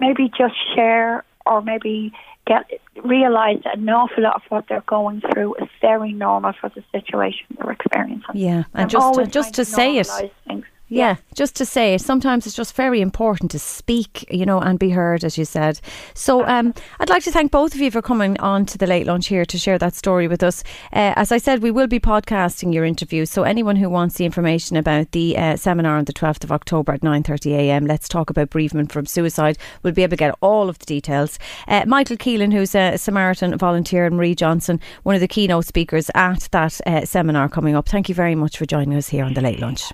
[0.00, 2.12] maybe just share or maybe
[2.46, 2.70] get
[3.04, 6.82] realize that an awful lot of what they're going through is very normal for the
[6.92, 8.34] situation they're experiencing.
[8.34, 10.08] Yeah, and I'm just to, just to say it.
[10.46, 10.64] things.
[10.88, 11.98] Yeah, just to say.
[11.98, 15.80] Sometimes it's just very important to speak, you know, and be heard, as you said.
[16.14, 19.04] So, um, I'd like to thank both of you for coming on to the late
[19.04, 20.62] lunch here to share that story with us.
[20.92, 23.26] Uh, as I said, we will be podcasting your interview.
[23.26, 26.92] So, anyone who wants the information about the uh, seminar on the 12th of October
[26.92, 27.84] at 9:30 a.m.
[27.86, 29.58] Let's talk about bereavement from suicide.
[29.82, 31.36] We'll be able to get all of the details.
[31.66, 36.12] Uh, Michael Keelan, who's a Samaritan volunteer, and Marie Johnson, one of the keynote speakers
[36.14, 37.88] at that uh, seminar coming up.
[37.88, 39.90] Thank you very much for joining us here on the late lunch.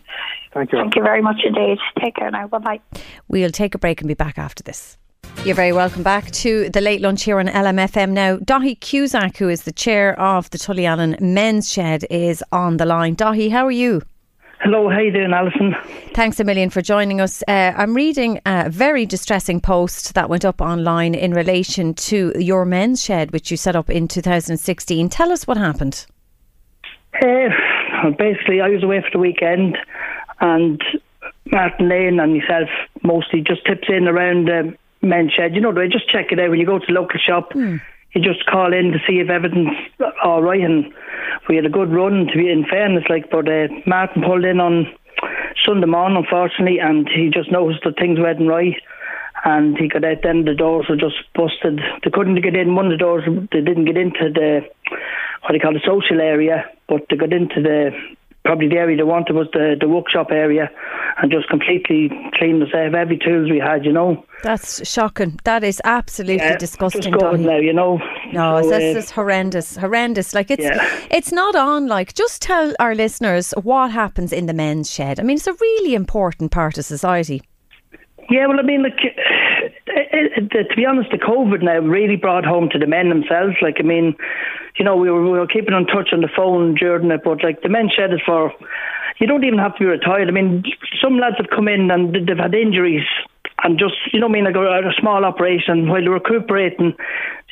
[0.53, 0.79] Thank you.
[0.79, 1.79] Thank you very much indeed.
[2.01, 2.47] Take care now.
[2.47, 2.81] Bye bye.
[3.29, 4.99] We'll take a break and be back after this.
[5.45, 8.11] You're very welcome back to the late lunch here on LMFM.
[8.11, 12.87] Now, Dahi Cusack, who is the chair of the Tullyallen Men's Shed, is on the
[12.87, 13.17] line.
[13.17, 14.03] Dahi, how are you?
[14.61, 15.75] Hello, how you doing, Alison?
[16.15, 17.43] Thanks a million for joining us.
[17.49, 22.65] Uh, I'm reading a very distressing post that went up online in relation to your
[22.65, 25.09] men's shed, which you set up in 2016.
[25.09, 26.07] Tell us what happened.
[27.21, 27.49] Uh,
[28.17, 29.77] basically, I was away for the weekend,
[30.43, 30.83] and
[31.51, 32.69] Martin Lane and myself
[33.03, 35.55] mostly just tips in around the men's shed.
[35.55, 37.53] You know, they just check it out when you go to the local shop.
[38.13, 39.75] You just call in to see if everything's
[40.23, 40.93] all right, and
[41.49, 42.27] we had a good run.
[42.27, 44.87] To be in fairness, like, but uh, Martin pulled in on
[45.65, 48.77] Sunday morning, unfortunately, and he just noticed that things weren't right.
[49.45, 51.81] And he got out then the doors were just busted.
[52.05, 53.25] They couldn't get in one of the doors.
[53.51, 54.61] They didn't get into the
[55.43, 57.91] what do you call the social area, but they got into the
[58.45, 60.71] probably the area they wanted was the the workshop area,
[61.19, 63.85] and just completely cleaned us out of every tools we had.
[63.85, 65.39] You know, That's shocking.
[65.45, 67.03] That is absolutely Yeah, disgusting.
[67.03, 67.47] just going Dahi.
[67.47, 67.57] now.
[67.59, 67.99] You know,
[68.33, 70.35] No, So, this uh, is horrendous, horrendous.
[70.35, 70.83] Like it's, Yeah.
[71.11, 71.87] it's not on.
[71.87, 75.21] Like, just tell our listeners what happens in the men's shed.
[75.21, 77.43] I mean, it's a really important part of society.
[78.31, 78.99] Yeah, well, I mean, like,
[79.87, 83.57] to be honest, the COVID now really brought home to the men themselves.
[83.61, 84.17] Like, I mean,
[84.79, 87.43] you know, we were, we were keeping in touch on the phone during it, but
[87.43, 88.53] like the men shed is for.
[89.19, 90.29] You don't even have to be retired.
[90.29, 90.65] I mean,
[91.01, 93.07] some lads have come in and they've had injuries
[93.63, 96.95] and just, you know, I mean, like a, a small operation while they're recuperating.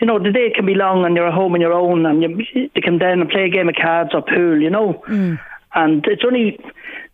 [0.01, 2.23] You know, the day can be long and you're at home on your own and
[2.23, 5.03] you, you come down and play a game of cards or pool, you know.
[5.07, 5.39] Mm.
[5.75, 6.59] And it's only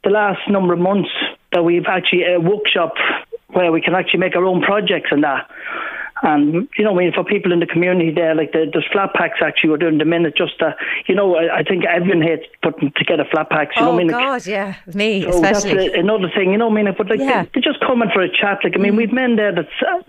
[0.04, 1.10] the last number of months
[1.52, 2.94] that we've actually a workshop
[3.48, 5.50] where we can actually make our own projects and that.
[6.22, 9.12] And you know, I mean, for people in the community there, like the, there's flat
[9.12, 10.34] packs actually we're doing the minute.
[10.36, 10.72] Just uh,
[11.06, 13.76] you know, I, I think everyone hates putting together flat packs.
[13.76, 16.52] You oh know, what I mean, God, yeah, me so that's a, another thing.
[16.52, 17.42] You know, what I mean, but like Yeah.
[17.42, 18.60] they, they're just coming for a chat.
[18.64, 20.00] Like I mean, we've men there that's uh,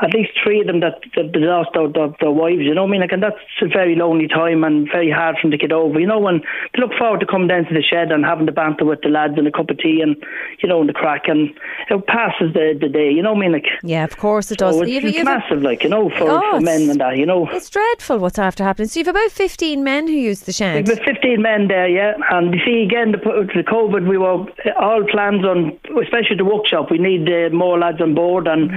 [0.00, 2.62] at least three of them that that that lost their, their, their wives.
[2.62, 5.36] You know, what I mean, like and that's a very lonely time and very hard
[5.36, 5.98] for them to get over.
[5.98, 6.40] You know, and
[6.72, 9.08] they look forward to coming down to the shed and having the banter with the
[9.08, 10.14] lads and a cup of tea and
[10.62, 11.50] you know, and the crack and
[11.90, 13.10] it passes the the day.
[13.10, 13.66] You know, what I mean, like.
[13.82, 14.76] yeah, of course it does.
[14.76, 17.48] So it's, it's massive, like you know, for, Oh, for men and that, you know.
[17.50, 18.88] It's dreadful what's after happening.
[18.88, 20.86] So you've about 15 men who use the shed.
[20.86, 22.14] We've got 15 men there, yeah.
[22.30, 24.46] And you see, again, the, the COVID, we were
[24.80, 28.70] all plans on, especially the workshop, we need uh, more lads on board, and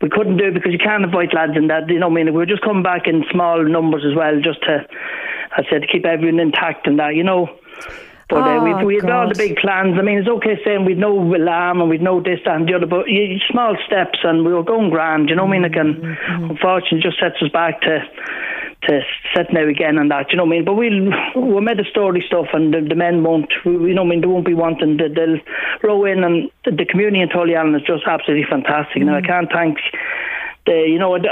[0.00, 1.88] we couldn't do it because you can't invite lads in that.
[1.88, 4.40] You know, what I mean, we were just coming back in small numbers as well,
[4.40, 4.86] just to,
[5.56, 7.48] I said, to keep everyone intact and that, you know.
[8.28, 9.96] But uh, Oh, we we had all the big plans.
[9.98, 12.86] I mean, it's okay saying we'd no alarm and we'd no this and the other,
[12.86, 15.30] but you, small steps and we were going grand.
[15.30, 15.64] You know what I mean?
[15.64, 16.50] And Mm-hmm.
[16.50, 18.00] unfortunately, it just sets us back to
[18.82, 19.00] to
[19.34, 20.30] set now again and that.
[20.30, 20.64] You know what I mean?
[20.66, 23.50] But we'll we'll make the story stuff, and the, the men won't.
[23.64, 24.20] You know what I mean?
[24.20, 24.98] They won't be wanting.
[24.98, 25.38] They, they'll
[25.82, 29.02] row in, and the, the community in Tullyallen is just absolutely fantastic.
[29.02, 29.78] Now I can't thank.
[30.66, 31.24] The, you know, if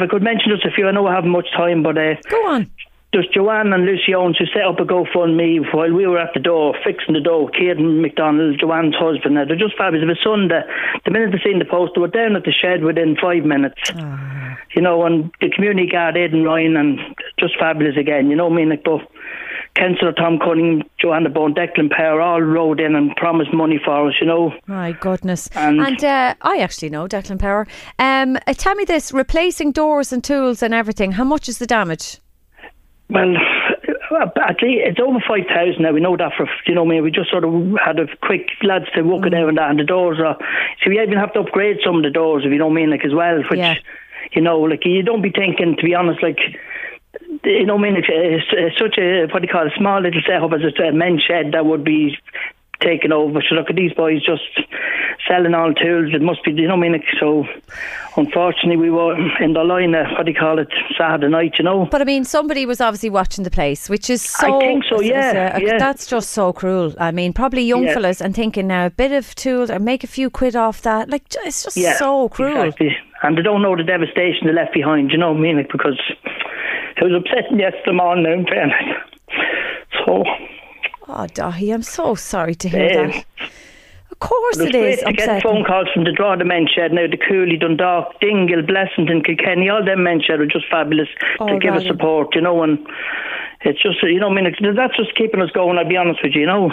[0.00, 2.46] I could mention just a few, I know I haven't much time, but uh, Go
[2.48, 2.70] on.
[3.14, 6.40] There's Joanne and Lucy Owens who set up a GoFundMe while we were at the
[6.40, 7.48] door, fixing the door.
[7.50, 10.08] Caden McDonald, Joanne's husband, they're just fabulous.
[10.08, 10.60] His son, the,
[11.06, 13.80] the minute they seen the post, they were down at the shed within five minutes.
[14.76, 16.98] You know, and the community guard, Aidan Ryan, and
[17.38, 18.28] just fabulous again.
[18.28, 18.68] You know what I mean?
[18.70, 19.00] Like, but
[19.76, 24.14] Councillor Tom Cunningham, Joanna Bone, Declan Power all rode in and promised money for us,
[24.20, 24.52] you know.
[24.66, 25.48] My goodness.
[25.54, 27.66] And- And, uh, I actually know Declan Power.
[27.98, 31.66] Um, uh, tell me this replacing doors and tools and everything, how much is the
[31.66, 32.18] damage?
[33.10, 35.92] Well, uh, at least it's over five thousand now.
[35.92, 36.84] We know that for you know.
[36.84, 37.52] what I mean, we just sort of
[37.84, 39.26] had a quick lads to walk mm.
[39.28, 40.36] it out and that, and the doors are.
[40.82, 42.80] So we even have to upgrade some of the doors, if you know what I
[42.80, 43.42] mean, like as well.
[43.50, 43.74] Which Yeah.
[44.32, 46.38] you know, like you don't be thinking, to be honest, like.
[47.44, 49.78] You know, I mean, it's, it's, it's such a what do you call it, a
[49.78, 52.16] small little setup as a men's shed that would be
[52.80, 53.42] taken over.
[53.48, 54.42] So look at these boys just
[55.28, 56.12] selling all tools.
[56.12, 57.46] It must be, you know, I mean, so
[58.16, 59.94] unfortunately we were in the line.
[59.94, 60.68] Uh, what do you call it,
[60.98, 61.86] Saturday night, you know.
[61.90, 64.56] But I mean, somebody was obviously watching the place, which is so.
[64.56, 65.78] I think so, yeah, uh, yeah.
[65.78, 66.94] That's just so cruel.
[66.98, 67.94] I mean, probably young Yeah.
[67.94, 71.08] fellas and thinking now a bit of tools or make a few quid off that.
[71.08, 72.62] Like, it's just so cruel.
[72.62, 72.96] Exactly.
[73.22, 75.56] And they don't know the devastation they left behind, you know what I mean?
[75.56, 75.98] Like, because
[76.96, 78.76] it was upsetting yesterday morning, in fairness.
[80.04, 80.24] So,
[81.08, 83.24] Oh, Dahi, I'm so sorry to hear that.
[84.10, 87.06] Of course it it is to get phone calls from the Drogheda Men Shed now,
[87.06, 91.08] the Cooley, Dundalk, Dingle, Blessington, Kilkenny, all them men shed are just fabulous
[91.46, 92.78] to give us support, you know, and
[93.62, 96.22] it's just, you know, I mean, it's- that's just keeping us going, I'll be honest
[96.22, 96.72] with you, you know.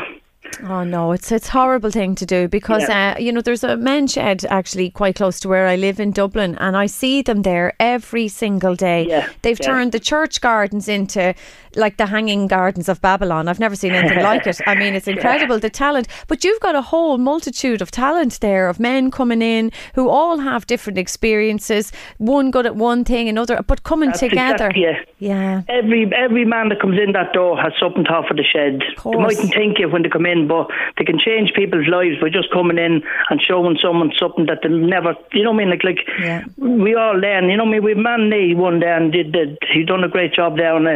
[0.63, 3.13] Oh no, it's it's horrible thing to do because Yeah.
[3.15, 6.11] uh, you know there's a men's shed actually quite close to where I live in
[6.11, 9.05] Dublin, and I see them there every single day.
[9.07, 9.65] Yeah, They've yeah.
[9.67, 11.36] turned the church gardens into
[11.76, 13.47] like the hanging gardens of Babylon.
[13.47, 14.59] I've never seen anything like it.
[14.67, 18.67] I mean, it's incredible the talent, but you've got a whole multitude of talent there
[18.69, 21.91] of men coming in who all have different experiences.
[22.17, 24.67] One good at one thing, another, but coming That's together.
[24.67, 25.09] exactly it.
[25.19, 25.61] Yeah.
[25.69, 28.82] Every every man that comes in that door has something to offer the shed.
[29.03, 30.67] They mightn't think it when they come in, but
[30.97, 34.69] they can change people's lives by just coming in and showing someone something that they
[34.69, 35.69] never, you know what I mean?
[35.69, 36.43] Like, like Yeah.
[36.57, 37.84] we all learn, you know what I mean?
[37.84, 40.88] We man Lee one day and did, did he done a great job there on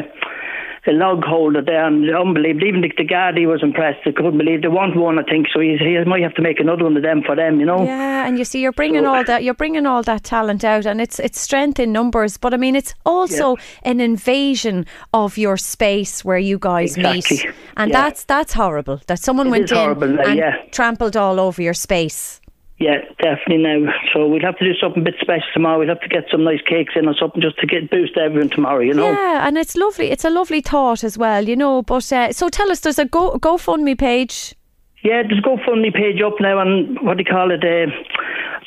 [0.87, 2.67] a log holder there and unbelievable.
[2.67, 3.99] Even the, the guard, he was impressed.
[4.05, 6.59] They couldn't believe they want one, I think, so he, he might have to make
[6.59, 7.83] another one of them for them, you know?
[7.83, 10.85] Yeah, and you see, you're bringing So- all that, you're bringing all that talent out,
[10.85, 12.37] and it's it's strength in numbers.
[12.37, 17.37] But I mean, it's also an invasion of your space where you guys Exactly.
[17.37, 18.01] meet, and Yeah.
[18.01, 19.01] that's that's horrible.
[19.07, 20.55] That someone It went in horrible, and yeah.
[20.71, 22.41] trampled all over your space.
[22.77, 23.93] Yeah, definitely now.
[24.13, 25.79] So we'll have to do something a bit special tomorrow.
[25.79, 28.49] We'll have to get some nice cakes in or something just to get boost everyone
[28.49, 29.09] tomorrow, you know?
[29.09, 30.11] Yeah, and it's lovely.
[30.11, 31.83] It's a lovely thought as well, you know.
[31.83, 34.55] But uh, so tell us, there's a Go GoFundMe page.
[35.03, 37.63] Yeah, there's a GoFundMe page up now, and what do you call it?
[37.63, 37.91] Uh,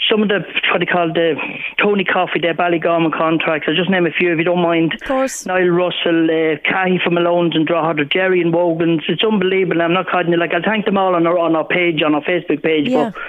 [0.08, 0.40] some of the
[0.70, 1.34] what do you call it, the
[1.82, 3.66] Tony Coffey, their Ballygorman contracts.
[3.68, 4.94] I'll just name a few if you don't mind.
[4.94, 5.44] Of course.
[5.44, 9.02] Niall Russell, uh, Cahy from Malone's and Drogheda, Jerry and Wogan's.
[9.08, 9.82] It's unbelievable.
[9.82, 10.38] I'm not kidding you.
[10.38, 12.88] Like I'll thank them all on our on our page, on our Facebook page.
[12.88, 13.10] Yeah.
[13.10, 13.20] But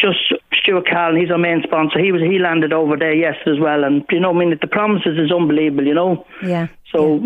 [0.00, 0.18] just
[0.52, 1.20] Stuart Callan.
[1.20, 1.98] He's our main sponsor.
[1.98, 4.66] He was he landed over there yesterday as well, and you know, I mean, the
[4.66, 5.84] promises is unbelievable.
[5.84, 6.26] You know.
[6.42, 6.68] Yeah.
[6.92, 7.22] So,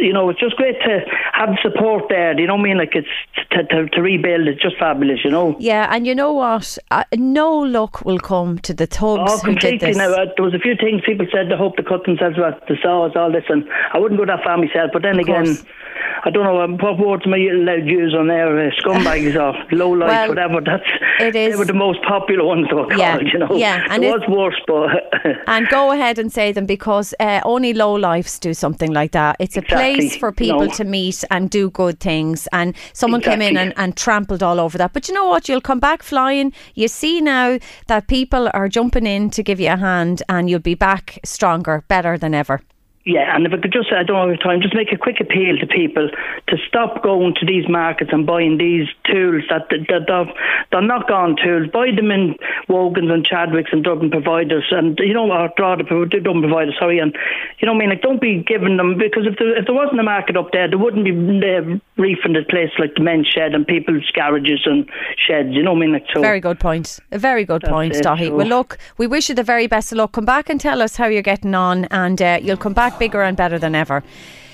[0.00, 1.00] you know, it's just great to
[1.32, 2.34] have support there.
[2.34, 2.78] Do you know what I mean?
[2.78, 3.06] Like, it's
[3.52, 5.54] to, to, to rebuild, it's just fabulous, you know?
[5.60, 6.76] Yeah, and you know what?
[6.90, 9.88] Uh, no luck will come to the thugs Oh, who did completely.
[9.88, 9.96] this.
[9.96, 12.54] Now, uh, there was a few things people said they hope to cut themselves with
[12.68, 14.90] the saws, all this, and I wouldn't go that far myself.
[14.92, 15.64] But then Of again, course.
[16.24, 19.36] I don't know um, what words am I allowed to use on there, uh, scumbags
[19.36, 20.60] or low life, Well, whatever.
[20.60, 20.82] That's
[21.20, 23.54] it is- They were the most popular ones they were called, Yeah, you know.
[23.54, 24.90] yeah, and there it- was worse, but
[25.46, 29.36] And go ahead and say them because uh, only low lifes do something like that.
[29.38, 30.72] It's a place for people No.
[30.72, 32.48] to meet and do good things.
[32.52, 34.92] And someone came in and, and trampled all over that.
[34.94, 35.48] But you know what?
[35.48, 36.52] You'll come back flying.
[36.74, 37.58] You see now
[37.88, 41.84] that people are jumping in to give you a hand, and you'll be back stronger,
[41.88, 42.62] better than ever.
[43.04, 45.56] Yeah, and if I could just, I don't have time, just make a quick appeal
[45.56, 46.10] to people
[46.48, 50.28] to stop going to these markets and buying these tools that, that, that they're,
[50.70, 51.70] they're not gone tools.
[51.72, 52.36] Buy them in
[52.68, 56.76] Wogans and Chadwicks and Dublin providers, and you know, or the Dublin providers.
[56.78, 57.16] Sorry, and
[57.58, 59.74] you know, what I mean, like don't be giving them because if there, if there
[59.74, 63.54] wasn't a market up there, there wouldn't be uh, refunded place like the men's shed
[63.54, 64.88] and people's garages and
[65.26, 65.50] sheds.
[65.52, 66.20] You know, what I mean, like so.
[66.20, 66.98] Very good point.
[67.12, 68.28] A very good point, Dahi.
[68.28, 70.12] so- Well, look, we wish you the very best of luck.
[70.12, 73.22] Come back and tell us how you're getting on, and uh, you'll come back bigger
[73.22, 74.02] and better than ever.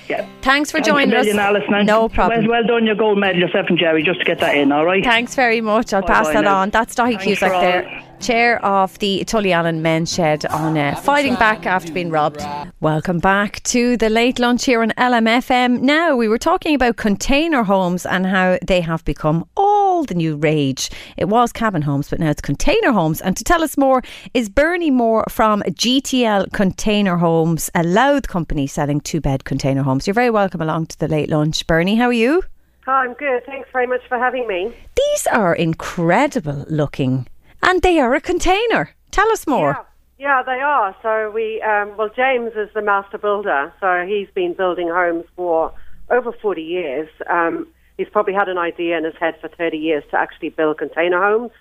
[0.08, 0.24] Yeah.
[0.40, 1.28] Thanks for Thanks joining a us.
[1.36, 1.64] Alice.
[1.84, 2.42] No problem.
[2.46, 4.70] Well, well done, your gold medal yourself and Jerry, just to get that in.
[4.70, 5.02] All right.
[5.02, 5.92] Thanks very much.
[5.92, 6.58] I'll Bye pass bye that now.
[6.60, 6.70] on.
[6.70, 11.66] That's Dahi Thanks Cusack there, chair of the Tullyallen Men's Shed on uh, fighting back
[11.66, 12.42] after being robbed.
[12.80, 15.80] Welcome back to the late lunch here on LMFM.
[15.80, 20.36] Now, we were talking about container homes and how they have become all the new
[20.36, 20.90] rage.
[21.16, 23.20] It was cabin homes, but now it's container homes.
[23.20, 24.02] And to tell us more
[24.34, 30.06] is Bernie Moore from GTL Container Homes, a Louth company selling two bed container homes.
[30.06, 31.66] You're very welcome along to the late lunch.
[31.66, 32.42] Bernie, how are you?
[32.86, 33.44] Hi, I'm good.
[33.46, 34.72] Thanks very much for having me.
[34.96, 37.26] These are incredible looking,
[37.62, 38.90] and they are a container.
[39.10, 39.86] Tell us more.
[40.18, 40.96] Yeah, yeah they are.
[41.02, 43.72] So we, um, well, James is the master builder.
[43.80, 45.72] So he's been building homes for
[46.10, 47.08] over 40 years.
[47.28, 50.78] Um, he's probably had an idea in his head for 30 years to actually build
[50.78, 51.52] container homes.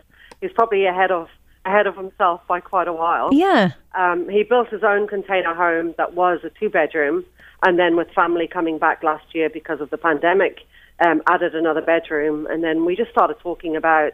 [0.42, 1.28] He's probably ahead of
[1.66, 3.34] ahead of himself by quite a while.
[3.34, 3.72] Yeah.
[3.96, 7.26] Um, he built his own container home that was a two bedroom,
[7.64, 10.60] and then with family coming back last year because of the pandemic,
[11.04, 14.14] um, added another bedroom, and then we just started talking about.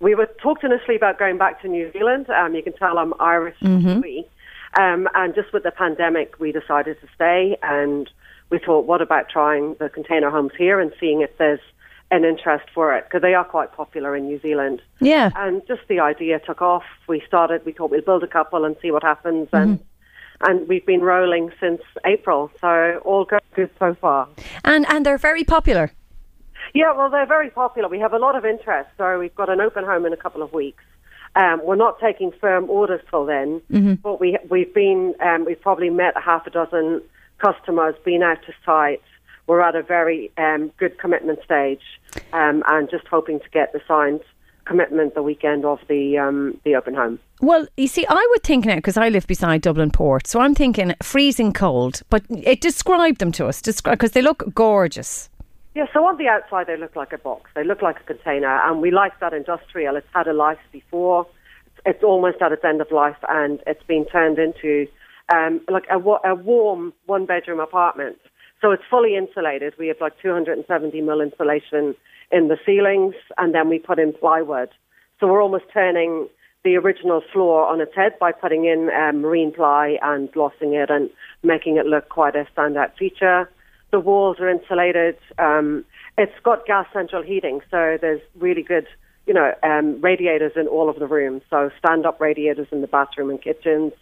[0.00, 2.28] We were talked initially about going back to New Zealand.
[2.30, 4.24] Um, you can tell I'm Irish, Mhm.
[4.78, 8.10] Um, and just with the pandemic, we decided to stay, and
[8.50, 11.60] we thought, what about trying the container homes here and seeing if there's
[12.10, 14.80] an interest for it because they are quite popular in New Zealand.
[15.00, 15.30] Yeah.
[15.34, 16.84] And just the idea took off.
[17.08, 17.64] We started.
[17.64, 19.80] We thought we'd build a couple and see what happens, and
[20.42, 22.50] and we've been rolling since April.
[22.60, 24.28] So all good so far.
[24.64, 25.90] And and they're very popular.
[26.74, 27.88] Yeah, well, they're very popular.
[27.88, 28.90] We have a lot of interest.
[28.98, 30.82] So we've got an open home in a couple of weeks.
[31.34, 34.00] Um, we're not taking firm orders till then, Mhm.
[34.02, 37.02] but we we've been um, we've probably met a half a dozen
[37.38, 39.04] customers, been out to sites.
[39.46, 41.82] We're at a very um, good commitment stage,
[42.32, 44.20] um, and just hoping to get the signed
[44.64, 47.18] commitment the weekend of the um, the open home.
[47.42, 50.54] Well, you see, I would think now because I live beside Dublin Port, so I'm
[50.54, 52.02] thinking freezing cold.
[52.08, 55.28] But it describe them to us, describe because they look gorgeous.
[55.76, 57.50] Yeah, so on the outside they look like a box.
[57.54, 59.96] They look like a container, and we like that industrial.
[59.96, 61.26] It's had a life before.
[61.84, 64.86] It's almost at its end of life, and it's been turned into
[65.30, 68.16] um, like a, a warm one-bedroom apartment.
[68.62, 69.74] So it's fully insulated.
[69.78, 71.94] We have like 270 mil insulation
[72.32, 74.70] in the ceilings, and then we put in plywood.
[75.20, 76.26] So we're almost turning
[76.64, 80.88] the original floor on its head by putting in um, marine ply and glossing it
[80.88, 81.10] and
[81.42, 83.50] making it look quite a standout feature.
[83.90, 85.16] The walls are insulated.
[85.38, 85.84] Um,
[86.18, 88.86] it's got gas central heating, so there's really good,
[89.26, 91.42] you know, um, radiators in all of the rooms.
[91.50, 93.92] So stand-up radiators in the bathroom and kitchens,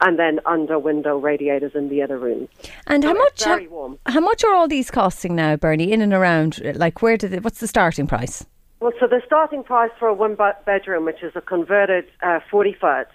[0.00, 2.48] and then under window radiators in the other rooms.
[2.86, 3.44] And how much?
[3.44, 3.98] very warm.
[4.06, 5.92] How much are all these costing now, Bernie?
[5.92, 7.42] In and around, like where did?
[7.44, 8.44] What's the starting price?
[8.80, 10.36] Well, so the starting price for a one
[10.66, 13.06] bedroom, which is a converted uh, 40 foot,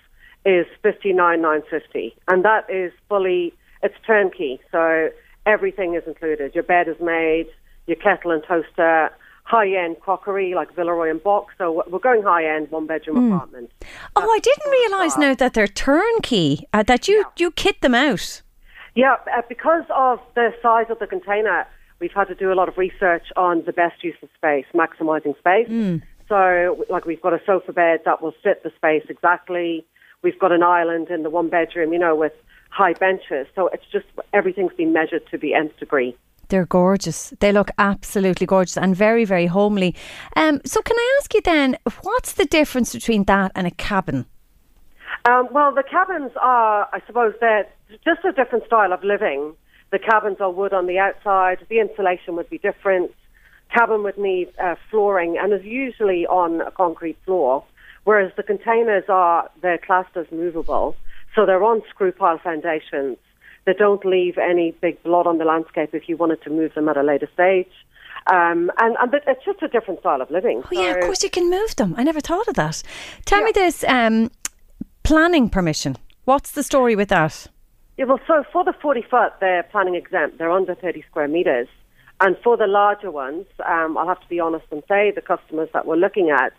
[0.45, 3.53] is fifty nine nine fifty, and that is fully
[3.83, 4.59] it's turnkey.
[4.71, 5.09] So
[5.47, 6.53] everything is included.
[6.53, 7.47] Your bed is made,
[7.87, 9.09] your kettle and toaster,
[9.43, 11.45] high end crockery like Villeroy and Boch.
[11.57, 13.31] So we're going high end one bedroom Hmm.
[13.33, 13.71] apartment.
[14.15, 16.67] Oh, I didn't realise now that they're turnkey.
[16.73, 18.41] Uh, that you you kit them out.
[18.93, 21.65] Yeah, uh, because of the size of the container,
[21.99, 25.37] we've had to do a lot of research on the best use of space, maximizing
[25.37, 25.69] space.
[26.27, 29.85] So, like, we've got a sofa bed that will fit the space exactly.
[30.23, 32.33] We've got an island in the one bedroom, you know, with
[32.69, 33.47] high benches.
[33.55, 36.15] So it's just everything's been measured to the nth degree.
[36.49, 37.33] They're gorgeous.
[37.39, 39.95] They look absolutely gorgeous and very, very homely.
[40.35, 44.25] Um, so, can I ask you then, what's the difference between that and a cabin?
[45.25, 47.67] Um, well, the cabins are, I suppose, they're
[48.05, 49.55] just a different style of living.
[49.91, 51.65] The cabins are wood on the outside.
[51.69, 53.11] The insulation would be different.
[53.73, 57.65] Cabin would need uh, flooring and is usually on a concrete floor,
[58.05, 60.95] whereas the containers are they're classed as movable,
[61.37, 63.17] so they're on screw pile foundations.
[63.65, 66.89] They don't leave any big blot on the landscape if you wanted to move them
[66.89, 67.71] at a later stage.
[68.25, 70.63] Um, and, and it's just a different style of living.
[70.65, 71.93] Oh, yeah, of course you can move them.
[71.95, 72.81] I never thought of that.
[73.25, 74.31] Tell me this um,
[75.03, 75.97] planning permission.
[76.25, 77.47] What's the story with that?
[77.97, 80.39] Yeah, well, so for the 40 foot, they're planning exempt.
[80.39, 81.67] They're under 30 square metres.
[82.19, 85.69] And for the larger ones, um, I'll have to be honest and say the customers
[85.73, 86.53] that we're looking at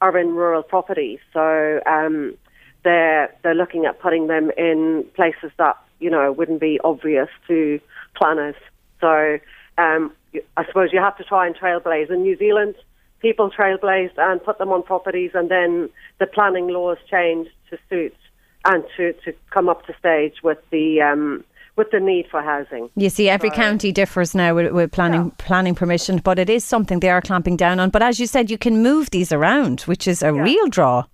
[0.00, 1.18] are in rural properties.
[1.32, 2.36] So um,
[2.84, 7.80] they're, they're looking at putting them in places that, you know, wouldn't be obvious to
[8.14, 8.56] planners.
[9.00, 9.38] So
[9.78, 10.12] um,
[10.56, 12.10] I suppose you have to try and trailblaze.
[12.10, 12.74] In New Zealand,
[13.20, 18.16] people trailblazed and put them on properties, and then the planning laws changed to suit
[18.64, 21.44] and to, to come up to stage with the um,
[21.76, 22.90] with the need for housing.
[22.96, 25.44] You see, every so, county differs now with, with planning yeah.
[25.46, 27.90] planning permission, but it is something they are clamping down on.
[27.90, 30.42] But as you said, you can move these around, which is a yeah.
[30.42, 31.04] real draw.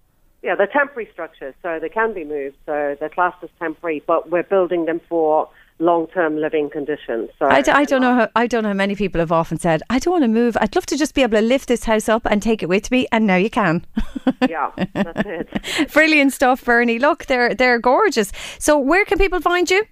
[0.44, 2.56] Yeah, they're temporary structures, so they can be moved.
[2.66, 7.30] So they're classed as temporary, but we're building them for long-term living conditions.
[7.38, 8.14] So I d- I don't know.
[8.14, 10.58] How, I don't know how many people have often said, "I don't want to move.
[10.60, 12.90] I'd love to just be able to lift this house up and take it with
[12.90, 13.86] me." And now you can.
[14.48, 15.92] yeah, that's it.
[15.92, 16.98] Brilliant stuff, Bernie.
[16.98, 18.30] Look, they're they're gorgeous.
[18.58, 19.86] So where can people find you?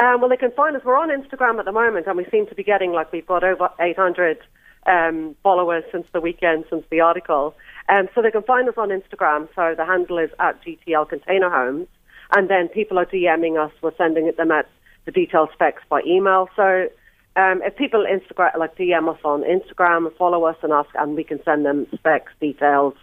[0.00, 0.82] Um, well, they can find us.
[0.84, 3.44] We're on Instagram at the moment, and we seem to be getting like we've got
[3.44, 4.38] over 800
[4.86, 7.54] um, followers since the weekend, since the article.
[7.88, 9.48] Um, so they can find us on Instagram.
[9.54, 11.88] So the handle is at GTL Container Homes,
[12.36, 13.72] and then people are DMing us.
[13.82, 14.68] We're sending them at
[15.06, 16.48] the detailed specs by email.
[16.54, 16.88] So
[17.36, 21.24] um, if people Instagram like DM us on Instagram, follow us and ask, and we
[21.24, 22.94] can send them specs, details,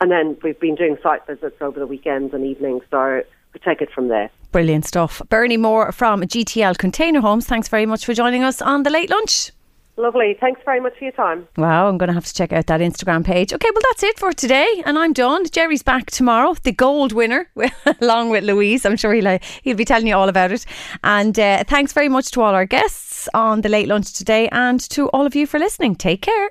[0.00, 2.82] and then we've been doing site visits over the weekends and evenings.
[2.90, 3.22] So
[3.54, 4.30] we take it from there.
[4.52, 5.22] Brilliant stuff.
[5.30, 7.46] Bernie Moore from GTL Container Homes.
[7.46, 9.52] Thanks very much for joining us on the late lunch.
[9.96, 10.36] Lovely.
[10.40, 11.46] Thanks very much for your time.
[11.56, 13.52] Wow, I'm going to have to check out that Instagram page.
[13.52, 14.82] Okay, well, that's it for today.
[14.84, 15.46] And I'm done.
[15.48, 17.48] Jerry's back tomorrow, the gold winner,
[18.00, 18.84] along with Louise.
[18.84, 20.66] I'm sure he'll, uh, he'll be telling you all about it.
[21.04, 24.80] And uh, thanks very much to all our guests on the late lunch today and
[24.90, 25.94] to all of you for listening.
[25.94, 26.50] Take care.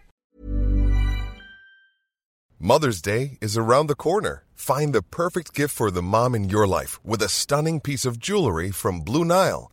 [2.59, 4.45] Mother's Day is around the corner.
[4.55, 8.19] Find the perfect gift for the mom in your life with a stunning piece of
[8.19, 9.72] jewelry from Blue Nile.